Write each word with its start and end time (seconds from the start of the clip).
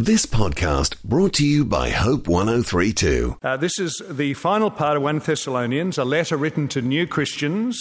This 0.00 0.26
podcast 0.26 1.02
brought 1.02 1.32
to 1.34 1.44
you 1.44 1.64
by 1.64 1.90
Hope 1.90 2.28
1032. 2.28 3.38
Uh, 3.42 3.56
this 3.56 3.80
is 3.80 4.00
the 4.08 4.32
final 4.34 4.70
part 4.70 4.96
of 4.96 5.02
1 5.02 5.18
Thessalonians, 5.18 5.98
a 5.98 6.04
letter 6.04 6.36
written 6.36 6.68
to 6.68 6.80
new 6.80 7.04
Christians. 7.04 7.76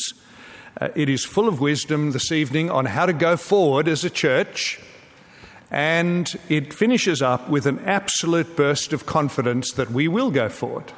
Uh, 0.81 0.87
it 0.95 1.09
is 1.09 1.23
full 1.23 1.47
of 1.47 1.59
wisdom 1.59 2.13
this 2.13 2.31
evening 2.31 2.71
on 2.71 2.85
how 2.85 3.05
to 3.05 3.13
go 3.13 3.37
forward 3.37 3.87
as 3.87 4.03
a 4.03 4.09
church. 4.09 4.79
And 5.69 6.35
it 6.49 6.73
finishes 6.73 7.21
up 7.21 7.49
with 7.49 7.67
an 7.67 7.77
absolute 7.85 8.55
burst 8.55 8.93
of 8.93 9.05
confidence 9.05 9.73
that 9.73 9.91
we 9.91 10.07
will 10.07 10.31
go 10.31 10.49
forward. 10.49 10.91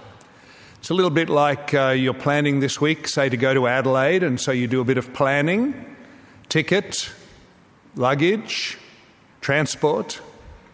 It's 0.77 0.89
a 0.89 0.93
little 0.93 1.11
bit 1.11 1.27
like 1.27 1.73
uh, 1.73 1.89
you're 1.89 2.13
planning 2.13 2.61
this 2.61 2.79
week, 2.79 3.09
say, 3.09 3.27
to 3.27 3.35
go 3.35 3.53
to 3.53 3.67
Adelaide, 3.67 4.23
and 4.23 4.39
so 4.39 4.53
you 4.53 4.67
do 4.67 4.79
a 4.79 4.85
bit 4.85 4.97
of 4.97 5.11
planning, 5.13 5.97
ticket, 6.47 7.09
luggage, 7.97 8.77
transport. 9.41 10.21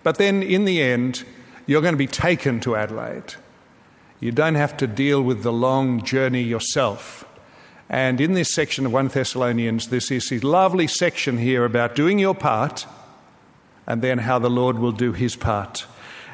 But 0.05 0.19
then 0.19 0.43
in 0.43 0.65
the 0.65 0.83
end, 0.83 1.23
you're 1.65 1.81
going 1.81 1.95
to 1.95 1.97
be 1.97 2.05
taken 2.05 2.59
to 2.59 2.75
Adelaide. 2.75 3.33
You 4.19 4.31
don't 4.31 4.53
have 4.53 4.77
to 4.77 4.85
deal 4.85 5.19
with 5.19 5.41
the 5.41 5.51
long 5.51 6.03
journey 6.03 6.43
yourself. 6.43 7.25
And 7.89 8.21
in 8.21 8.33
this 8.33 8.53
section 8.53 8.85
of 8.85 8.93
1 8.93 9.07
Thessalonians, 9.07 9.87
there's 9.87 10.09
this 10.09 10.31
lovely 10.43 10.85
section 10.85 11.39
here 11.39 11.65
about 11.65 11.95
doing 11.95 12.19
your 12.19 12.35
part 12.35 12.85
and 13.87 14.03
then 14.03 14.19
how 14.19 14.37
the 14.37 14.47
Lord 14.47 14.77
will 14.77 14.91
do 14.91 15.11
his 15.11 15.35
part. 15.35 15.87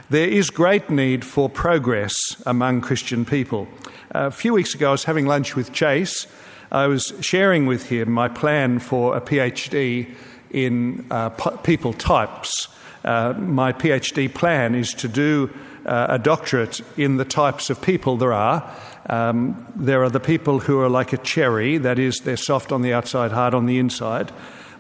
There 0.10 0.28
is 0.28 0.50
great 0.50 0.90
need 0.90 1.24
for 1.24 1.48
progress 1.48 2.14
among 2.46 2.82
Christian 2.82 3.24
people. 3.24 3.70
A 4.10 4.32
few 4.32 4.52
weeks 4.54 4.76
ago, 4.76 4.90
I 4.90 4.92
was 4.92 5.06
having 5.06 5.28
lunch 5.28 5.56
with 5.56 5.72
Chase. 5.72 6.28
I 6.74 6.88
was 6.88 7.14
sharing 7.22 7.68
with 7.68 7.88
him 7.88 8.12
my 8.12 8.28
plan 8.28 8.80
for 8.80 9.16
a 9.16 9.22
PhD 9.22 10.14
in 10.54 11.06
uh, 11.12 11.30
people 11.64 11.94
types. 11.94 12.68
Uh, 13.04 13.34
my 13.38 13.74
PhD 13.74 14.32
plan 14.34 14.76
is 14.76 14.94
to 14.94 15.08
do 15.08 15.50
uh, 15.86 16.08
a 16.10 16.20
doctorate 16.20 16.82
in 16.98 17.18
the 17.18 17.26
types 17.26 17.70
of 17.70 17.82
people 17.82 18.18
there 18.18 18.34
are. 18.34 18.76
Um, 19.08 19.66
there 19.76 20.04
are 20.04 20.10
the 20.10 20.20
people 20.20 20.60
who 20.60 20.80
are 20.80 20.90
like 20.90 21.12
a 21.14 21.18
cherry, 21.18 21.78
that 21.80 21.98
is, 21.98 22.22
they're 22.22 22.38
soft 22.38 22.72
on 22.72 22.82
the 22.82 22.94
outside, 22.94 23.32
hard 23.32 23.54
on 23.54 23.66
the 23.66 23.80
inside. 23.80 24.32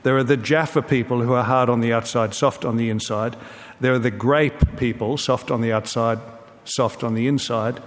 There 0.03 0.17
are 0.17 0.23
the 0.23 0.37
Jaffa 0.37 0.81
people 0.81 1.21
who 1.21 1.33
are 1.33 1.43
hard 1.43 1.69
on 1.69 1.81
the 1.81 1.93
outside, 1.93 2.33
soft 2.33 2.65
on 2.65 2.77
the 2.77 2.89
inside. 2.89 3.35
There 3.79 3.93
are 3.93 3.99
the 3.99 4.11
grape 4.11 4.77
people, 4.77 5.17
soft 5.17 5.51
on 5.51 5.61
the 5.61 5.71
outside, 5.71 6.19
soft 6.65 7.03
on 7.03 7.15
the 7.15 7.27
inside. 7.27 7.81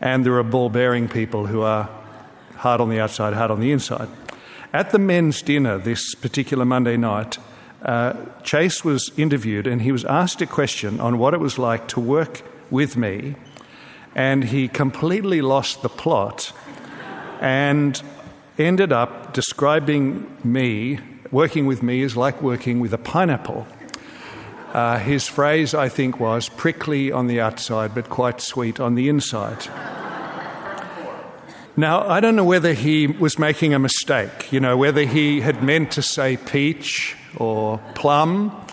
And 0.00 0.24
there 0.24 0.34
are 0.34 0.42
ball 0.42 0.70
bearing 0.70 1.08
people 1.08 1.46
who 1.46 1.62
are 1.62 1.88
hard 2.56 2.80
on 2.80 2.88
the 2.90 3.00
outside, 3.00 3.34
hard 3.34 3.50
on 3.50 3.60
the 3.60 3.72
inside. 3.72 4.08
At 4.72 4.90
the 4.90 5.00
men's 5.00 5.42
dinner 5.42 5.78
this 5.78 6.14
particular 6.14 6.64
Monday 6.64 6.96
night, 6.96 7.38
uh, 7.82 8.14
Chase 8.44 8.84
was 8.84 9.10
interviewed 9.16 9.66
and 9.66 9.82
he 9.82 9.90
was 9.90 10.04
asked 10.04 10.40
a 10.42 10.46
question 10.46 11.00
on 11.00 11.18
what 11.18 11.34
it 11.34 11.40
was 11.40 11.58
like 11.58 11.88
to 11.88 12.00
work 12.00 12.42
with 12.70 12.96
me, 12.96 13.34
and 14.14 14.44
he 14.44 14.68
completely 14.68 15.42
lost 15.42 15.82
the 15.82 15.88
plot 15.88 16.52
and 17.40 18.00
ended 18.58 18.92
up 18.92 19.32
describing 19.32 20.24
me, 20.44 21.00
working 21.32 21.66
with 21.66 21.82
me, 21.82 22.02
is 22.02 22.16
like 22.16 22.40
working 22.40 22.78
with 22.78 22.92
a 22.92 22.98
pineapple. 22.98 23.66
Uh, 24.72 24.98
his 24.98 25.26
phrase, 25.26 25.74
I 25.74 25.88
think, 25.88 26.20
was 26.20 26.48
prickly 26.48 27.10
on 27.10 27.26
the 27.26 27.40
outside, 27.40 27.92
but 27.92 28.08
quite 28.08 28.40
sweet 28.40 28.78
on 28.78 28.94
the 28.94 29.08
inside. 29.08 29.66
Now, 31.76 32.08
I 32.08 32.20
don't 32.20 32.34
know 32.34 32.44
whether 32.44 32.72
he 32.72 33.06
was 33.06 33.38
making 33.38 33.74
a 33.74 33.78
mistake, 33.78 34.52
you 34.52 34.58
know, 34.58 34.76
whether 34.76 35.02
he 35.02 35.40
had 35.40 35.62
meant 35.62 35.92
to 35.92 36.02
say 36.02 36.36
peach 36.36 37.16
or 37.36 37.78
plum. 37.94 38.66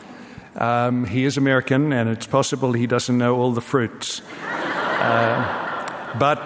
Um, 0.56 1.06
he 1.06 1.23
is 1.23 1.38
American, 1.38 1.94
and 1.94 2.09
it's 2.09 2.26
possible 2.26 2.73
he 2.73 2.88
doesn't 2.88 3.16
know 3.16 3.36
all 3.36 3.52
the 3.52 3.62
fruits. 3.62 4.22
Uh, 4.42 6.16
but 6.20 6.42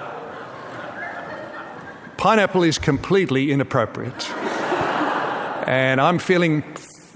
pineapple 2.17 2.63
is 2.63 2.77
completely 2.77 3.52
inappropriate. 3.52 4.30
And 5.67 6.02
I'm 6.02 6.20
feeling, 6.20 6.64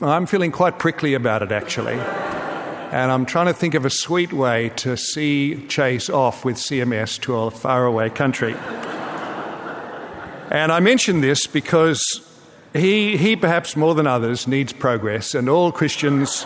I'm 0.02 0.28
feeling 0.28 0.54
quite 0.54 0.80
prickly 0.80 1.14
about 1.14 1.44
it, 1.44 1.52
actually. 1.52 1.96
And 1.96 3.12
I'm 3.12 3.26
trying 3.26 3.48
to 3.48 3.54
think 3.54 3.74
of 3.74 3.84
a 3.86 3.90
sweet 3.90 4.32
way 4.32 4.70
to 4.78 4.96
see 4.96 5.68
Chase 5.68 6.10
off 6.10 6.46
with 6.46 6.56
CMS 6.56 7.20
to 7.22 7.36
a 7.36 7.52
faraway 7.52 8.10
country. 8.10 8.56
And 10.52 10.72
I 10.72 10.80
mention 10.80 11.22
this 11.22 11.48
because 11.48 12.02
he, 12.74 13.18
he 13.18 13.36
perhaps 13.36 13.76
more 13.76 13.96
than 13.96 14.06
others 14.06 14.48
needs 14.48 14.74
progress, 14.74 15.34
and 15.34 15.50
all 15.50 15.72
Christians, 15.72 16.46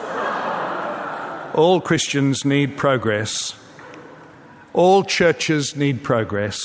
all 1.53 1.81
Christians 1.81 2.45
need 2.45 2.77
progress. 2.77 3.55
All 4.73 5.03
churches 5.03 5.75
need 5.75 6.03
progress. 6.03 6.61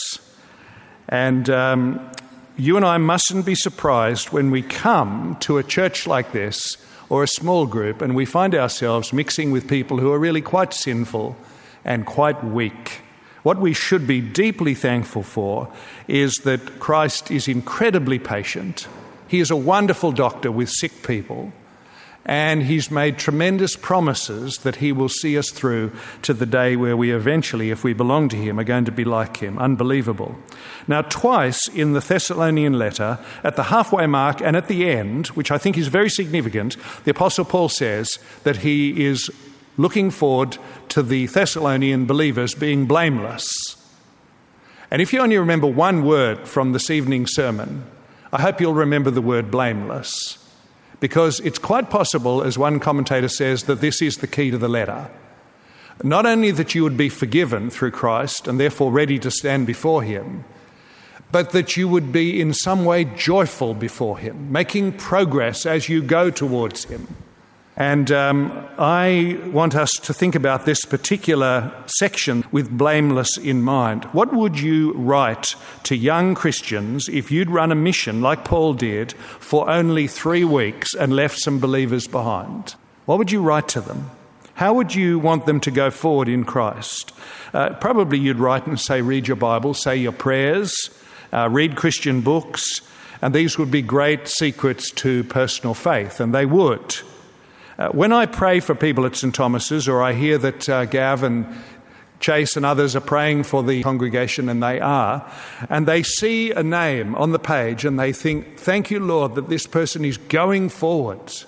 And 1.08 1.48
um, 1.48 2.10
you 2.56 2.76
and 2.76 2.84
I 2.84 2.98
mustn't 2.98 3.46
be 3.46 3.54
surprised 3.54 4.30
when 4.30 4.50
we 4.50 4.62
come 4.62 5.36
to 5.40 5.58
a 5.58 5.62
church 5.62 6.06
like 6.06 6.32
this 6.32 6.76
or 7.08 7.22
a 7.22 7.28
small 7.28 7.66
group 7.66 8.02
and 8.02 8.14
we 8.14 8.24
find 8.24 8.54
ourselves 8.54 9.12
mixing 9.12 9.50
with 9.50 9.68
people 9.68 9.98
who 9.98 10.12
are 10.12 10.18
really 10.18 10.42
quite 10.42 10.74
sinful 10.74 11.36
and 11.84 12.06
quite 12.06 12.44
weak. 12.44 13.03
What 13.44 13.60
we 13.60 13.72
should 13.72 14.08
be 14.08 14.20
deeply 14.20 14.74
thankful 14.74 15.22
for 15.22 15.68
is 16.08 16.34
that 16.42 16.80
Christ 16.80 17.30
is 17.30 17.46
incredibly 17.46 18.18
patient 18.18 18.88
he 19.34 19.40
is 19.40 19.50
a 19.50 19.56
wonderful 19.56 20.12
doctor 20.12 20.52
with 20.52 20.70
sick 20.70 21.02
people, 21.02 21.52
and 22.24 22.62
he's 22.62 22.90
made 22.90 23.18
tremendous 23.18 23.74
promises 23.74 24.58
that 24.58 24.76
he 24.76 24.92
will 24.92 25.08
see 25.08 25.36
us 25.36 25.50
through 25.50 25.92
to 26.22 26.32
the 26.32 26.46
day 26.46 26.76
where 26.76 26.96
we 26.96 27.10
eventually, 27.10 27.70
if 27.70 27.82
we 27.82 27.92
belong 27.92 28.28
to 28.30 28.36
him, 28.36 28.60
are 28.60 28.64
going 28.64 28.84
to 28.84 28.92
be 28.92 29.04
like 29.04 29.38
him. 29.38 29.58
Unbelievable. 29.58 30.36
Now, 30.86 31.02
twice 31.02 31.66
in 31.68 31.94
the 31.94 32.00
Thessalonian 32.00 32.74
letter, 32.78 33.18
at 33.42 33.56
the 33.56 33.64
halfway 33.64 34.06
mark 34.06 34.40
and 34.40 34.56
at 34.56 34.68
the 34.68 34.88
end, 34.88 35.26
which 35.28 35.50
I 35.50 35.58
think 35.58 35.76
is 35.76 35.88
very 35.88 36.08
significant, 36.08 36.76
the 37.04 37.10
Apostle 37.10 37.44
Paul 37.44 37.68
says 37.68 38.20
that 38.44 38.58
he 38.58 39.04
is 39.04 39.30
looking 39.76 40.10
forward 40.10 40.58
to 40.88 41.02
the 41.02 41.26
Thessalonian 41.26 42.06
believers 42.06 42.54
being 42.54 42.86
blameless. 42.86 43.48
And 44.90 45.02
if 45.02 45.12
you 45.12 45.20
only 45.20 45.38
remember 45.38 45.66
one 45.66 46.04
word 46.04 46.46
from 46.46 46.72
this 46.72 46.90
evening's 46.90 47.34
sermon, 47.34 47.84
I 48.32 48.40
hope 48.40 48.60
you'll 48.60 48.74
remember 48.74 49.10
the 49.10 49.22
word 49.22 49.50
blameless, 49.50 50.38
because 51.00 51.40
it's 51.40 51.58
quite 51.58 51.90
possible, 51.90 52.42
as 52.42 52.56
one 52.56 52.80
commentator 52.80 53.28
says, 53.28 53.64
that 53.64 53.80
this 53.80 54.00
is 54.00 54.18
the 54.18 54.26
key 54.26 54.50
to 54.50 54.58
the 54.58 54.68
letter. 54.68 55.10
Not 56.02 56.26
only 56.26 56.50
that 56.50 56.74
you 56.74 56.82
would 56.82 56.96
be 56.96 57.08
forgiven 57.08 57.70
through 57.70 57.92
Christ 57.92 58.48
and 58.48 58.58
therefore 58.58 58.90
ready 58.90 59.18
to 59.20 59.30
stand 59.30 59.66
before 59.66 60.02
Him, 60.02 60.44
but 61.30 61.50
that 61.50 61.76
you 61.76 61.88
would 61.88 62.12
be 62.12 62.40
in 62.40 62.52
some 62.52 62.84
way 62.84 63.04
joyful 63.04 63.74
before 63.74 64.18
Him, 64.18 64.52
making 64.52 64.92
progress 64.92 65.66
as 65.66 65.88
you 65.88 66.02
go 66.02 66.30
towards 66.30 66.84
Him. 66.84 67.08
And 67.76 68.12
um, 68.12 68.66
I 68.78 69.40
want 69.46 69.74
us 69.74 69.90
to 70.02 70.14
think 70.14 70.36
about 70.36 70.64
this 70.64 70.84
particular 70.84 71.72
section 71.86 72.44
with 72.52 72.70
blameless 72.70 73.36
in 73.36 73.62
mind. 73.62 74.04
What 74.06 74.32
would 74.32 74.60
you 74.60 74.92
write 74.92 75.56
to 75.84 75.96
young 75.96 76.36
Christians 76.36 77.08
if 77.08 77.32
you'd 77.32 77.50
run 77.50 77.72
a 77.72 77.76
mission 77.76 78.20
like 78.20 78.44
Paul 78.44 78.74
did 78.74 79.12
for 79.12 79.68
only 79.68 80.06
three 80.06 80.44
weeks 80.44 80.94
and 80.94 81.16
left 81.16 81.38
some 81.38 81.58
believers 81.58 82.06
behind? 82.06 82.76
What 83.06 83.18
would 83.18 83.32
you 83.32 83.42
write 83.42 83.66
to 83.68 83.80
them? 83.80 84.10
How 84.54 84.72
would 84.74 84.94
you 84.94 85.18
want 85.18 85.46
them 85.46 85.58
to 85.60 85.72
go 85.72 85.90
forward 85.90 86.28
in 86.28 86.44
Christ? 86.44 87.12
Uh, 87.52 87.70
probably 87.74 88.18
you'd 88.18 88.38
write 88.38 88.68
and 88.68 88.78
say, 88.78 89.02
read 89.02 89.26
your 89.26 89.36
Bible, 89.36 89.74
say 89.74 89.96
your 89.96 90.12
prayers, 90.12 90.90
uh, 91.32 91.48
read 91.50 91.74
Christian 91.74 92.20
books, 92.20 92.80
and 93.20 93.34
these 93.34 93.58
would 93.58 93.72
be 93.72 93.82
great 93.82 94.28
secrets 94.28 94.92
to 94.92 95.24
personal 95.24 95.74
faith, 95.74 96.20
and 96.20 96.32
they 96.32 96.46
would. 96.46 97.00
Uh, 97.76 97.88
when 97.88 98.12
I 98.12 98.26
pray 98.26 98.60
for 98.60 98.74
people 98.74 99.04
at 99.04 99.16
St. 99.16 99.34
Thomas's, 99.34 99.88
or 99.88 100.02
I 100.02 100.12
hear 100.12 100.38
that 100.38 100.68
uh, 100.68 100.84
Gav 100.84 101.22
and 101.24 101.46
Chase 102.20 102.56
and 102.56 102.64
others 102.64 102.94
are 102.94 103.00
praying 103.00 103.42
for 103.42 103.62
the 103.62 103.82
congregation, 103.82 104.48
and 104.48 104.62
they 104.62 104.80
are, 104.80 105.30
and 105.68 105.86
they 105.86 106.02
see 106.02 106.52
a 106.52 106.62
name 106.62 107.14
on 107.16 107.32
the 107.32 107.38
page 107.38 107.84
and 107.84 107.98
they 107.98 108.12
think, 108.12 108.58
Thank 108.58 108.90
you, 108.90 109.00
Lord, 109.00 109.34
that 109.34 109.48
this 109.48 109.66
person 109.66 110.04
is 110.04 110.16
going 110.16 110.68
forwards. 110.68 111.46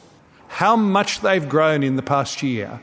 How 0.48 0.76
much 0.76 1.20
they've 1.20 1.48
grown 1.48 1.82
in 1.82 1.96
the 1.96 2.02
past 2.02 2.42
year. 2.42 2.80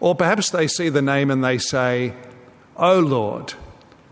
Or 0.00 0.14
perhaps 0.14 0.50
they 0.50 0.66
see 0.66 0.88
the 0.88 1.02
name 1.02 1.30
and 1.30 1.44
they 1.44 1.58
say, 1.58 2.14
Oh 2.76 3.00
Lord, 3.00 3.52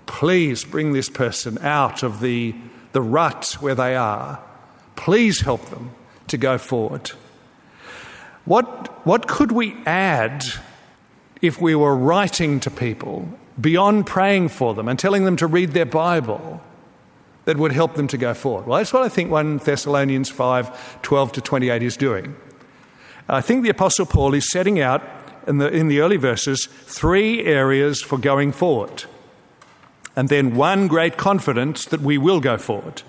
please 0.06 0.64
bring 0.64 0.92
this 0.92 1.08
person 1.08 1.58
out 1.58 2.02
of 2.02 2.20
the, 2.20 2.54
the 2.92 3.00
rut 3.00 3.56
where 3.60 3.74
they 3.74 3.96
are. 3.96 4.42
Please 4.96 5.40
help 5.40 5.64
them 5.70 5.92
to 6.26 6.36
go 6.36 6.58
forward. 6.58 7.12
What, 8.48 9.06
what 9.06 9.28
could 9.28 9.52
we 9.52 9.76
add 9.84 10.42
if 11.42 11.60
we 11.60 11.74
were 11.74 11.94
writing 11.94 12.60
to 12.60 12.70
people 12.70 13.28
beyond 13.60 14.06
praying 14.06 14.48
for 14.48 14.72
them 14.72 14.88
and 14.88 14.98
telling 14.98 15.26
them 15.26 15.36
to 15.36 15.46
read 15.46 15.72
their 15.72 15.84
Bible 15.84 16.62
that 17.44 17.58
would 17.58 17.72
help 17.72 17.94
them 17.96 18.08
to 18.08 18.16
go 18.16 18.32
forward? 18.32 18.66
Well, 18.66 18.78
that's 18.78 18.90
what 18.90 19.02
I 19.02 19.10
think 19.10 19.30
1 19.30 19.58
Thessalonians 19.58 20.30
5 20.30 21.02
12 21.02 21.32
to 21.32 21.40
28 21.42 21.82
is 21.82 21.98
doing. 21.98 22.36
I 23.28 23.42
think 23.42 23.64
the 23.64 23.68
Apostle 23.68 24.06
Paul 24.06 24.32
is 24.32 24.50
setting 24.50 24.80
out 24.80 25.02
in 25.46 25.58
the, 25.58 25.68
in 25.68 25.88
the 25.88 26.00
early 26.00 26.16
verses 26.16 26.70
three 26.86 27.44
areas 27.44 28.00
for 28.00 28.16
going 28.16 28.52
forward, 28.52 29.04
and 30.16 30.30
then 30.30 30.56
one 30.56 30.88
great 30.88 31.18
confidence 31.18 31.84
that 31.84 32.00
we 32.00 32.16
will 32.16 32.40
go 32.40 32.56
forward. 32.56 33.02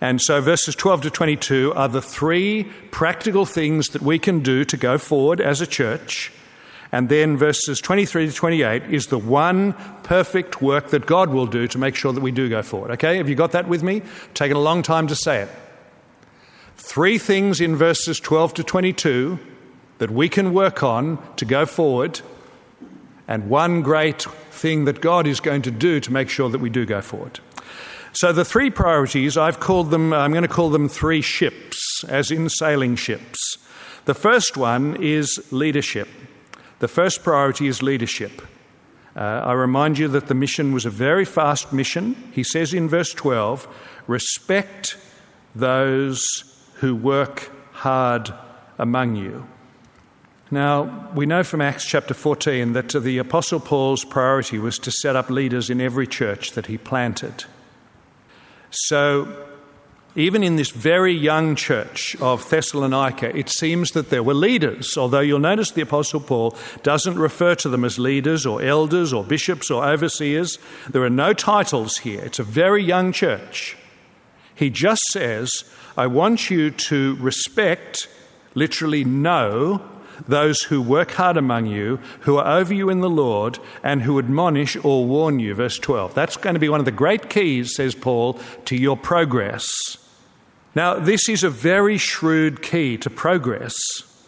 And 0.00 0.20
so, 0.20 0.40
verses 0.40 0.76
12 0.76 1.02
to 1.02 1.10
22 1.10 1.72
are 1.74 1.88
the 1.88 2.02
three 2.02 2.64
practical 2.90 3.44
things 3.44 3.88
that 3.90 4.02
we 4.02 4.18
can 4.18 4.40
do 4.40 4.64
to 4.64 4.76
go 4.76 4.96
forward 4.96 5.40
as 5.40 5.60
a 5.60 5.66
church. 5.66 6.32
And 6.92 7.08
then, 7.08 7.36
verses 7.36 7.80
23 7.80 8.28
to 8.28 8.32
28 8.32 8.84
is 8.84 9.08
the 9.08 9.18
one 9.18 9.72
perfect 10.04 10.62
work 10.62 10.90
that 10.90 11.06
God 11.06 11.30
will 11.30 11.46
do 11.46 11.66
to 11.68 11.78
make 11.78 11.96
sure 11.96 12.12
that 12.12 12.20
we 12.20 12.30
do 12.30 12.48
go 12.48 12.62
forward. 12.62 12.92
Okay, 12.92 13.16
have 13.16 13.28
you 13.28 13.34
got 13.34 13.52
that 13.52 13.68
with 13.68 13.82
me? 13.82 14.02
Taken 14.34 14.56
a 14.56 14.60
long 14.60 14.82
time 14.82 15.08
to 15.08 15.16
say 15.16 15.42
it. 15.42 15.48
Three 16.76 17.18
things 17.18 17.60
in 17.60 17.74
verses 17.74 18.20
12 18.20 18.54
to 18.54 18.64
22 18.64 19.38
that 19.98 20.10
we 20.10 20.28
can 20.28 20.54
work 20.54 20.82
on 20.82 21.18
to 21.36 21.44
go 21.44 21.66
forward, 21.66 22.20
and 23.26 23.50
one 23.50 23.82
great 23.82 24.22
thing 24.52 24.84
that 24.84 25.00
God 25.00 25.26
is 25.26 25.40
going 25.40 25.62
to 25.62 25.72
do 25.72 25.98
to 26.00 26.12
make 26.12 26.30
sure 26.30 26.48
that 26.48 26.60
we 26.60 26.70
do 26.70 26.86
go 26.86 27.00
forward. 27.00 27.40
So 28.12 28.32
the 28.32 28.44
three 28.44 28.70
priorities, 28.70 29.36
I've 29.36 29.60
called 29.60 29.90
them, 29.90 30.12
I'm 30.12 30.32
going 30.32 30.42
to 30.42 30.48
call 30.48 30.70
them 30.70 30.88
three 30.88 31.20
ships, 31.20 32.04
as 32.04 32.30
in 32.30 32.48
sailing 32.48 32.96
ships. 32.96 33.58
The 34.06 34.14
first 34.14 34.56
one 34.56 34.96
is 35.02 35.38
leadership. 35.52 36.08
The 36.78 36.88
first 36.88 37.22
priority 37.22 37.66
is 37.66 37.82
leadership. 37.82 38.42
Uh, 39.14 39.42
I 39.44 39.52
remind 39.52 39.98
you 39.98 40.08
that 40.08 40.28
the 40.28 40.34
mission 40.34 40.72
was 40.72 40.86
a 40.86 40.90
very 40.90 41.24
fast 41.24 41.72
mission. 41.72 42.14
He 42.32 42.42
says 42.42 42.72
in 42.72 42.88
verse 42.88 43.12
12, 43.12 43.66
respect 44.06 44.96
those 45.54 46.24
who 46.74 46.94
work 46.94 47.50
hard 47.72 48.32
among 48.78 49.16
you. 49.16 49.46
Now, 50.50 51.10
we 51.14 51.26
know 51.26 51.42
from 51.42 51.60
Acts 51.60 51.84
chapter 51.84 52.14
14 52.14 52.72
that 52.72 52.88
the 52.90 53.18
Apostle 53.18 53.60
Paul's 53.60 54.04
priority 54.04 54.58
was 54.58 54.78
to 54.78 54.90
set 54.90 55.16
up 55.16 55.28
leaders 55.28 55.68
in 55.68 55.80
every 55.80 56.06
church 56.06 56.52
that 56.52 56.66
he 56.66 56.78
planted. 56.78 57.44
So, 58.70 59.46
even 60.14 60.42
in 60.42 60.56
this 60.56 60.70
very 60.70 61.12
young 61.12 61.54
church 61.54 62.16
of 62.20 62.48
Thessalonica, 62.48 63.36
it 63.36 63.48
seems 63.48 63.92
that 63.92 64.10
there 64.10 64.22
were 64.22 64.34
leaders, 64.34 64.96
although 64.96 65.20
you'll 65.20 65.38
notice 65.38 65.70
the 65.70 65.82
Apostle 65.82 66.20
Paul 66.20 66.56
doesn't 66.82 67.18
refer 67.18 67.54
to 67.56 67.68
them 67.68 67.84
as 67.84 67.98
leaders 67.98 68.44
or 68.44 68.60
elders 68.60 69.12
or 69.12 69.22
bishops 69.22 69.70
or 69.70 69.84
overseers. 69.84 70.58
There 70.88 71.04
are 71.04 71.10
no 71.10 71.32
titles 71.32 71.98
here. 71.98 72.20
It's 72.20 72.40
a 72.40 72.44
very 72.44 72.82
young 72.82 73.12
church. 73.12 73.76
He 74.54 74.70
just 74.70 75.02
says, 75.12 75.64
I 75.96 76.08
want 76.08 76.50
you 76.50 76.70
to 76.70 77.16
respect, 77.20 78.08
literally 78.54 79.04
know, 79.04 79.82
those 80.26 80.62
who 80.62 80.80
work 80.82 81.12
hard 81.12 81.36
among 81.36 81.66
you, 81.66 81.98
who 82.20 82.36
are 82.36 82.58
over 82.58 82.74
you 82.74 82.90
in 82.90 83.00
the 83.00 83.10
Lord, 83.10 83.58
and 83.82 84.02
who 84.02 84.18
admonish 84.18 84.76
or 84.82 85.06
warn 85.06 85.38
you. 85.38 85.54
Verse 85.54 85.78
12. 85.78 86.14
That's 86.14 86.36
going 86.36 86.54
to 86.54 86.60
be 86.60 86.68
one 86.68 86.80
of 86.80 86.86
the 86.86 86.92
great 86.92 87.30
keys, 87.30 87.74
says 87.74 87.94
Paul, 87.94 88.38
to 88.64 88.76
your 88.76 88.96
progress. 88.96 89.68
Now, 90.74 90.98
this 90.98 91.28
is 91.28 91.42
a 91.44 91.50
very 91.50 91.98
shrewd 91.98 92.62
key 92.62 92.96
to 92.98 93.10
progress. 93.10 93.76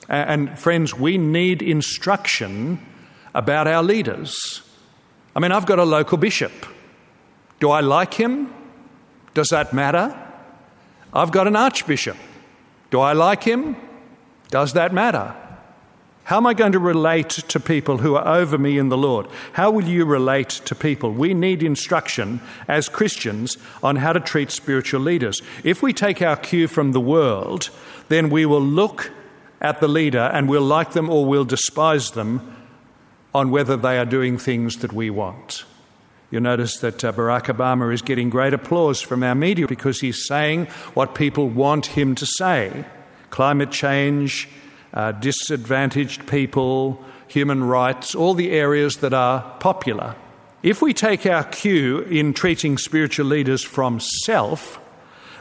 And 0.08 0.58
friends, 0.58 0.94
we 0.94 1.18
need 1.18 1.62
instruction 1.62 2.84
about 3.34 3.68
our 3.68 3.82
leaders. 3.82 4.62
I 5.36 5.40
mean, 5.40 5.52
I've 5.52 5.66
got 5.66 5.78
a 5.78 5.84
local 5.84 6.18
bishop. 6.18 6.52
Do 7.60 7.70
I 7.70 7.80
like 7.80 8.14
him? 8.14 8.52
Does 9.34 9.48
that 9.48 9.72
matter? 9.72 10.16
I've 11.12 11.30
got 11.30 11.46
an 11.46 11.54
archbishop. 11.54 12.16
Do 12.90 13.00
I 13.00 13.12
like 13.12 13.44
him? 13.44 13.76
Does 14.50 14.72
that 14.72 14.92
matter? 14.92 15.34
How 16.30 16.36
am 16.36 16.46
I 16.46 16.54
going 16.54 16.70
to 16.70 16.78
relate 16.78 17.28
to 17.30 17.58
people 17.58 17.98
who 17.98 18.14
are 18.14 18.24
over 18.24 18.56
me 18.56 18.78
in 18.78 18.88
the 18.88 18.96
Lord? 18.96 19.26
How 19.54 19.68
will 19.68 19.82
you 19.82 20.04
relate 20.04 20.48
to 20.66 20.76
people? 20.76 21.10
We 21.10 21.34
need 21.34 21.60
instruction 21.60 22.40
as 22.68 22.88
Christians 22.88 23.58
on 23.82 23.96
how 23.96 24.12
to 24.12 24.20
treat 24.20 24.52
spiritual 24.52 25.00
leaders. 25.00 25.42
If 25.64 25.82
we 25.82 25.92
take 25.92 26.22
our 26.22 26.36
cue 26.36 26.68
from 26.68 26.92
the 26.92 27.00
world, 27.00 27.70
then 28.10 28.30
we 28.30 28.46
will 28.46 28.62
look 28.62 29.10
at 29.60 29.80
the 29.80 29.88
leader 29.88 30.30
and 30.32 30.48
we'll 30.48 30.62
like 30.62 30.92
them 30.92 31.10
or 31.10 31.26
we'll 31.26 31.44
despise 31.44 32.12
them 32.12 32.64
on 33.34 33.50
whether 33.50 33.76
they 33.76 33.98
are 33.98 34.04
doing 34.04 34.38
things 34.38 34.76
that 34.76 34.92
we 34.92 35.10
want. 35.10 35.64
You'll 36.30 36.42
notice 36.42 36.76
that 36.76 37.02
uh, 37.02 37.12
Barack 37.12 37.52
Obama 37.52 37.92
is 37.92 38.02
getting 38.02 38.30
great 38.30 38.54
applause 38.54 39.00
from 39.00 39.24
our 39.24 39.34
media 39.34 39.66
because 39.66 39.98
he's 39.98 40.28
saying 40.28 40.66
what 40.94 41.16
people 41.16 41.48
want 41.48 41.86
him 41.86 42.14
to 42.14 42.24
say. 42.24 42.84
Climate 43.30 43.72
change, 43.72 44.48
uh, 44.92 45.12
disadvantaged 45.12 46.26
people, 46.26 47.02
human 47.28 47.64
rights, 47.64 48.14
all 48.14 48.34
the 48.34 48.50
areas 48.50 48.98
that 48.98 49.12
are 49.12 49.42
popular. 49.60 50.16
If 50.62 50.82
we 50.82 50.92
take 50.92 51.24
our 51.26 51.44
cue 51.44 52.00
in 52.00 52.34
treating 52.34 52.76
spiritual 52.76 53.26
leaders 53.26 53.62
from 53.62 54.00
self, 54.00 54.80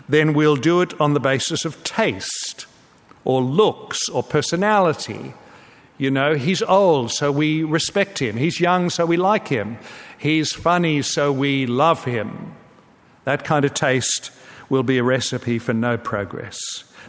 then 0.07 0.33
we'll 0.33 0.55
do 0.55 0.81
it 0.81 0.99
on 0.99 1.13
the 1.13 1.19
basis 1.19 1.65
of 1.65 1.83
taste 1.83 2.65
or 3.25 3.41
looks 3.41 4.07
or 4.09 4.23
personality. 4.23 5.33
You 5.97 6.09
know, 6.09 6.35
he's 6.35 6.61
old, 6.61 7.11
so 7.11 7.31
we 7.31 7.63
respect 7.63 8.19
him. 8.19 8.37
He's 8.37 8.61
young, 8.61 8.89
so 8.89 9.05
we 9.05 9.17
like 9.17 9.49
him. 9.49 9.77
He's 10.17 10.53
funny, 10.53 11.01
so 11.01 11.31
we 11.31 11.65
love 11.65 12.05
him. 12.05 12.55
That 13.25 13.43
kind 13.43 13.65
of 13.65 13.73
taste 13.73 14.31
will 14.69 14.83
be 14.83 14.97
a 14.97 15.03
recipe 15.03 15.59
for 15.59 15.73
no 15.73 15.97
progress. 15.97 16.57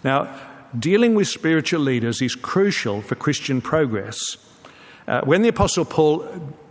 Now, 0.02 0.34
dealing 0.78 1.14
with 1.14 1.28
spiritual 1.28 1.80
leaders 1.80 2.22
is 2.22 2.34
crucial 2.34 3.02
for 3.02 3.14
Christian 3.14 3.60
progress. 3.60 4.36
Uh, 5.06 5.20
when 5.22 5.42
the 5.42 5.48
Apostle 5.48 5.84
Paul 5.84 6.26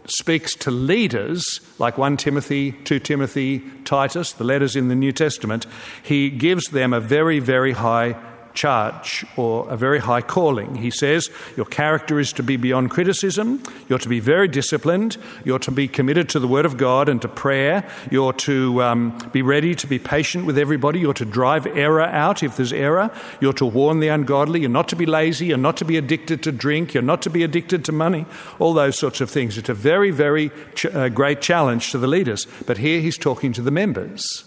speaks 0.05 0.55
to 0.55 0.71
leaders 0.71 1.43
like 1.77 1.97
1 1.97 2.17
Timothy, 2.17 2.71
2 2.71 2.99
Timothy, 2.99 3.59
Titus, 3.85 4.33
the 4.33 4.43
letters 4.43 4.75
in 4.75 4.87
the 4.87 4.95
New 4.95 5.11
Testament, 5.11 5.65
he 6.01 6.29
gives 6.29 6.65
them 6.67 6.93
a 6.93 6.99
very, 6.99 7.39
very 7.39 7.73
high 7.73 8.15
charge 8.59 9.25
or 9.37 9.69
a 9.69 9.77
very 9.77 9.99
high 9.99 10.19
calling. 10.21 10.75
He 10.75 10.91
says, 10.91 11.29
Your 11.55 11.65
character 11.65 12.19
is 12.19 12.33
to 12.33 12.43
be 12.43 12.57
beyond 12.57 12.91
criticism, 12.91 13.63
you're 13.87 13.99
to 13.99 14.09
be 14.09 14.19
very 14.19 14.49
disciplined, 14.49 15.15
you're 15.45 15.59
to 15.59 15.71
be 15.71 15.87
committed 15.87 16.27
to 16.29 16.39
the 16.39 16.47
Word 16.47 16.65
of 16.65 16.75
God 16.75 17.07
and 17.07 17.21
to 17.21 17.29
prayer, 17.29 17.89
you're 18.11 18.33
to 18.33 18.83
um, 18.83 19.17
be 19.31 19.41
ready 19.41 19.73
to 19.75 19.87
be 19.87 19.97
patient 19.97 20.45
with 20.45 20.57
everybody, 20.57 20.99
you're 20.99 21.13
to 21.13 21.25
drive 21.25 21.67
error 21.67 22.01
out 22.01 22.43
if 22.43 22.57
there's 22.57 22.73
error, 22.73 23.09
you're 23.39 23.53
to 23.53 23.65
warn 23.65 24.01
the 24.01 24.09
ungodly, 24.09 24.59
you're 24.59 24.69
not 24.69 24.89
to 24.89 24.97
be 24.97 25.05
lazy, 25.05 25.45
you're 25.45 25.57
not 25.57 25.77
to 25.77 25.85
be 25.85 25.95
addicted 25.95 26.43
to 26.43 26.51
drink, 26.51 26.93
you're 26.93 27.01
not 27.01 27.21
to 27.21 27.29
be 27.29 27.43
addicted 27.43 27.85
to 27.85 27.93
money, 27.93 28.25
all 28.59 28.73
those 28.73 28.99
sorts 28.99 29.21
of 29.21 29.29
things. 29.29 29.57
It's 29.57 29.69
a 29.69 29.73
very, 29.73 30.11
very 30.11 30.51
ch- 30.75 30.87
uh, 30.87 31.07
great 31.07 31.39
challenge 31.39 31.91
to 31.91 31.97
the 31.97 32.07
leaders. 32.07 32.45
But 32.65 32.77
here 32.77 32.99
he's 32.99 33.17
talking 33.17 33.53
to 33.53 33.61
the 33.61 33.71
members. 33.71 34.43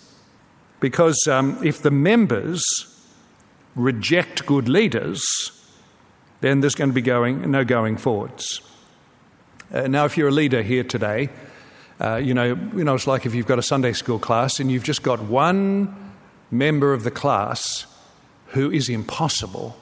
Because 0.80 1.16
um, 1.28 1.58
if 1.64 1.80
the 1.80 1.90
members 1.92 2.91
reject 3.74 4.46
good 4.46 4.68
leaders, 4.68 5.22
then 6.40 6.60
there's 6.60 6.74
going 6.74 6.90
to 6.90 6.94
be 6.94 7.02
going, 7.02 7.50
no 7.50 7.64
going 7.64 7.96
forwards. 7.96 8.60
Uh, 9.72 9.88
now, 9.88 10.04
if 10.04 10.16
you're 10.16 10.28
a 10.28 10.32
leader 10.32 10.62
here 10.62 10.84
today, 10.84 11.30
uh, 12.00 12.16
you 12.16 12.34
know, 12.34 12.58
you 12.74 12.84
know, 12.84 12.94
it's 12.94 13.06
like 13.06 13.24
if 13.24 13.34
you've 13.34 13.46
got 13.46 13.58
a 13.58 13.62
Sunday 13.62 13.92
school 13.92 14.18
class 14.18 14.60
and 14.60 14.70
you've 14.70 14.84
just 14.84 15.02
got 15.02 15.22
one 15.22 16.12
member 16.50 16.92
of 16.92 17.04
the 17.04 17.10
class 17.10 17.86
who 18.48 18.70
is 18.70 18.88
impossible, 18.88 19.76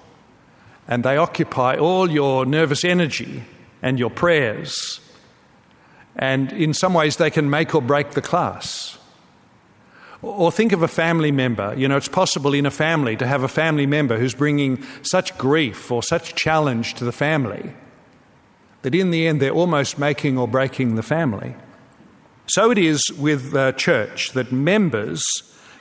and 0.87 1.03
they 1.03 1.17
occupy 1.17 1.77
all 1.77 2.11
your 2.11 2.47
nervous 2.47 2.85
energy 2.85 3.43
and 3.83 3.99
your 3.99 4.11
prayers, 4.11 5.01
and 6.15 6.53
in 6.53 6.75
some 6.75 6.95
ways 6.95 7.17
they 7.17 7.31
can 7.31 7.51
make 7.51 7.75
or 7.75 7.83
break 7.83 8.11
the 8.11 8.23
class. 8.23 8.99
Or 10.23 10.53
think 10.53 10.73
of 10.73 10.83
a 10.83 10.89
family 10.89 11.33
member. 11.33 11.75
You 11.77 11.89
know, 11.89 11.97
it's 11.97 12.09
possible 12.09 12.53
in 12.53 12.67
a 12.67 12.71
family 12.71 13.17
to 13.17 13.27
have 13.27 13.43
a 13.43 13.49
family 13.49 13.87
member 13.87 14.19
who's 14.19 14.35
bringing 14.35 14.85
such 15.03 15.37
grief 15.39 15.91
or 15.91 16.03
such 16.03 16.35
challenge 16.35 16.95
to 16.95 17.05
the 17.05 17.13
family 17.13 17.75
that 18.83 18.95
in 18.95 19.11
the 19.11 19.27
end 19.27 19.41
they're 19.41 19.51
almost 19.51 19.99
making 19.99 20.39
or 20.39 20.49
breaking 20.49 20.95
the 20.95 21.03
family. 21.03 21.55
So 22.47 22.71
it 22.71 22.79
is 22.79 23.03
with 23.13 23.53
the 23.53 23.73
church 23.73 24.33
that 24.33 24.53
members 24.53 25.23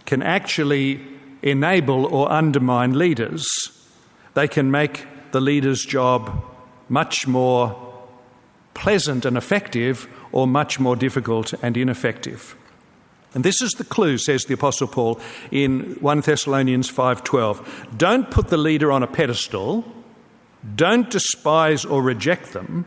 can 0.05 0.21
actually 0.21 1.01
enable 1.41 2.05
or 2.05 2.31
undermine 2.31 2.97
leaders. 2.97 3.47
They 4.33 4.47
can 4.47 4.69
make 4.69 5.07
the 5.31 5.41
leader's 5.41 5.85
job 5.85 6.43
much 6.87 7.27
more 7.27 7.75
pleasant 8.73 9.25
and 9.25 9.37
effective 9.37 10.07
or 10.31 10.47
much 10.47 10.79
more 10.79 10.95
difficult 10.95 11.53
and 11.61 11.75
ineffective. 11.75 12.55
And 13.33 13.43
this 13.43 13.61
is 13.61 13.71
the 13.73 13.83
clue, 13.83 14.17
says 14.17 14.45
the 14.45 14.55
Apostle 14.55 14.87
Paul 14.87 15.19
in 15.51 15.97
1 16.01 16.21
Thessalonians 16.21 16.89
5:12. 16.89 17.97
Don't 17.97 18.31
put 18.31 18.47
the 18.47 18.57
leader 18.57 18.91
on 18.91 19.03
a 19.03 19.07
pedestal, 19.07 19.85
don't 20.75 21.09
despise 21.09 21.85
or 21.85 22.01
reject 22.01 22.53
them, 22.53 22.85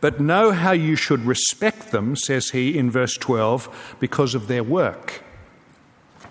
but 0.00 0.20
know 0.20 0.52
how 0.52 0.72
you 0.72 0.94
should 0.94 1.26
respect 1.26 1.90
them, 1.90 2.14
says 2.14 2.50
he 2.50 2.78
in 2.78 2.90
verse 2.90 3.16
12, 3.16 3.96
because 3.98 4.34
of 4.34 4.46
their 4.46 4.62
work. 4.62 5.24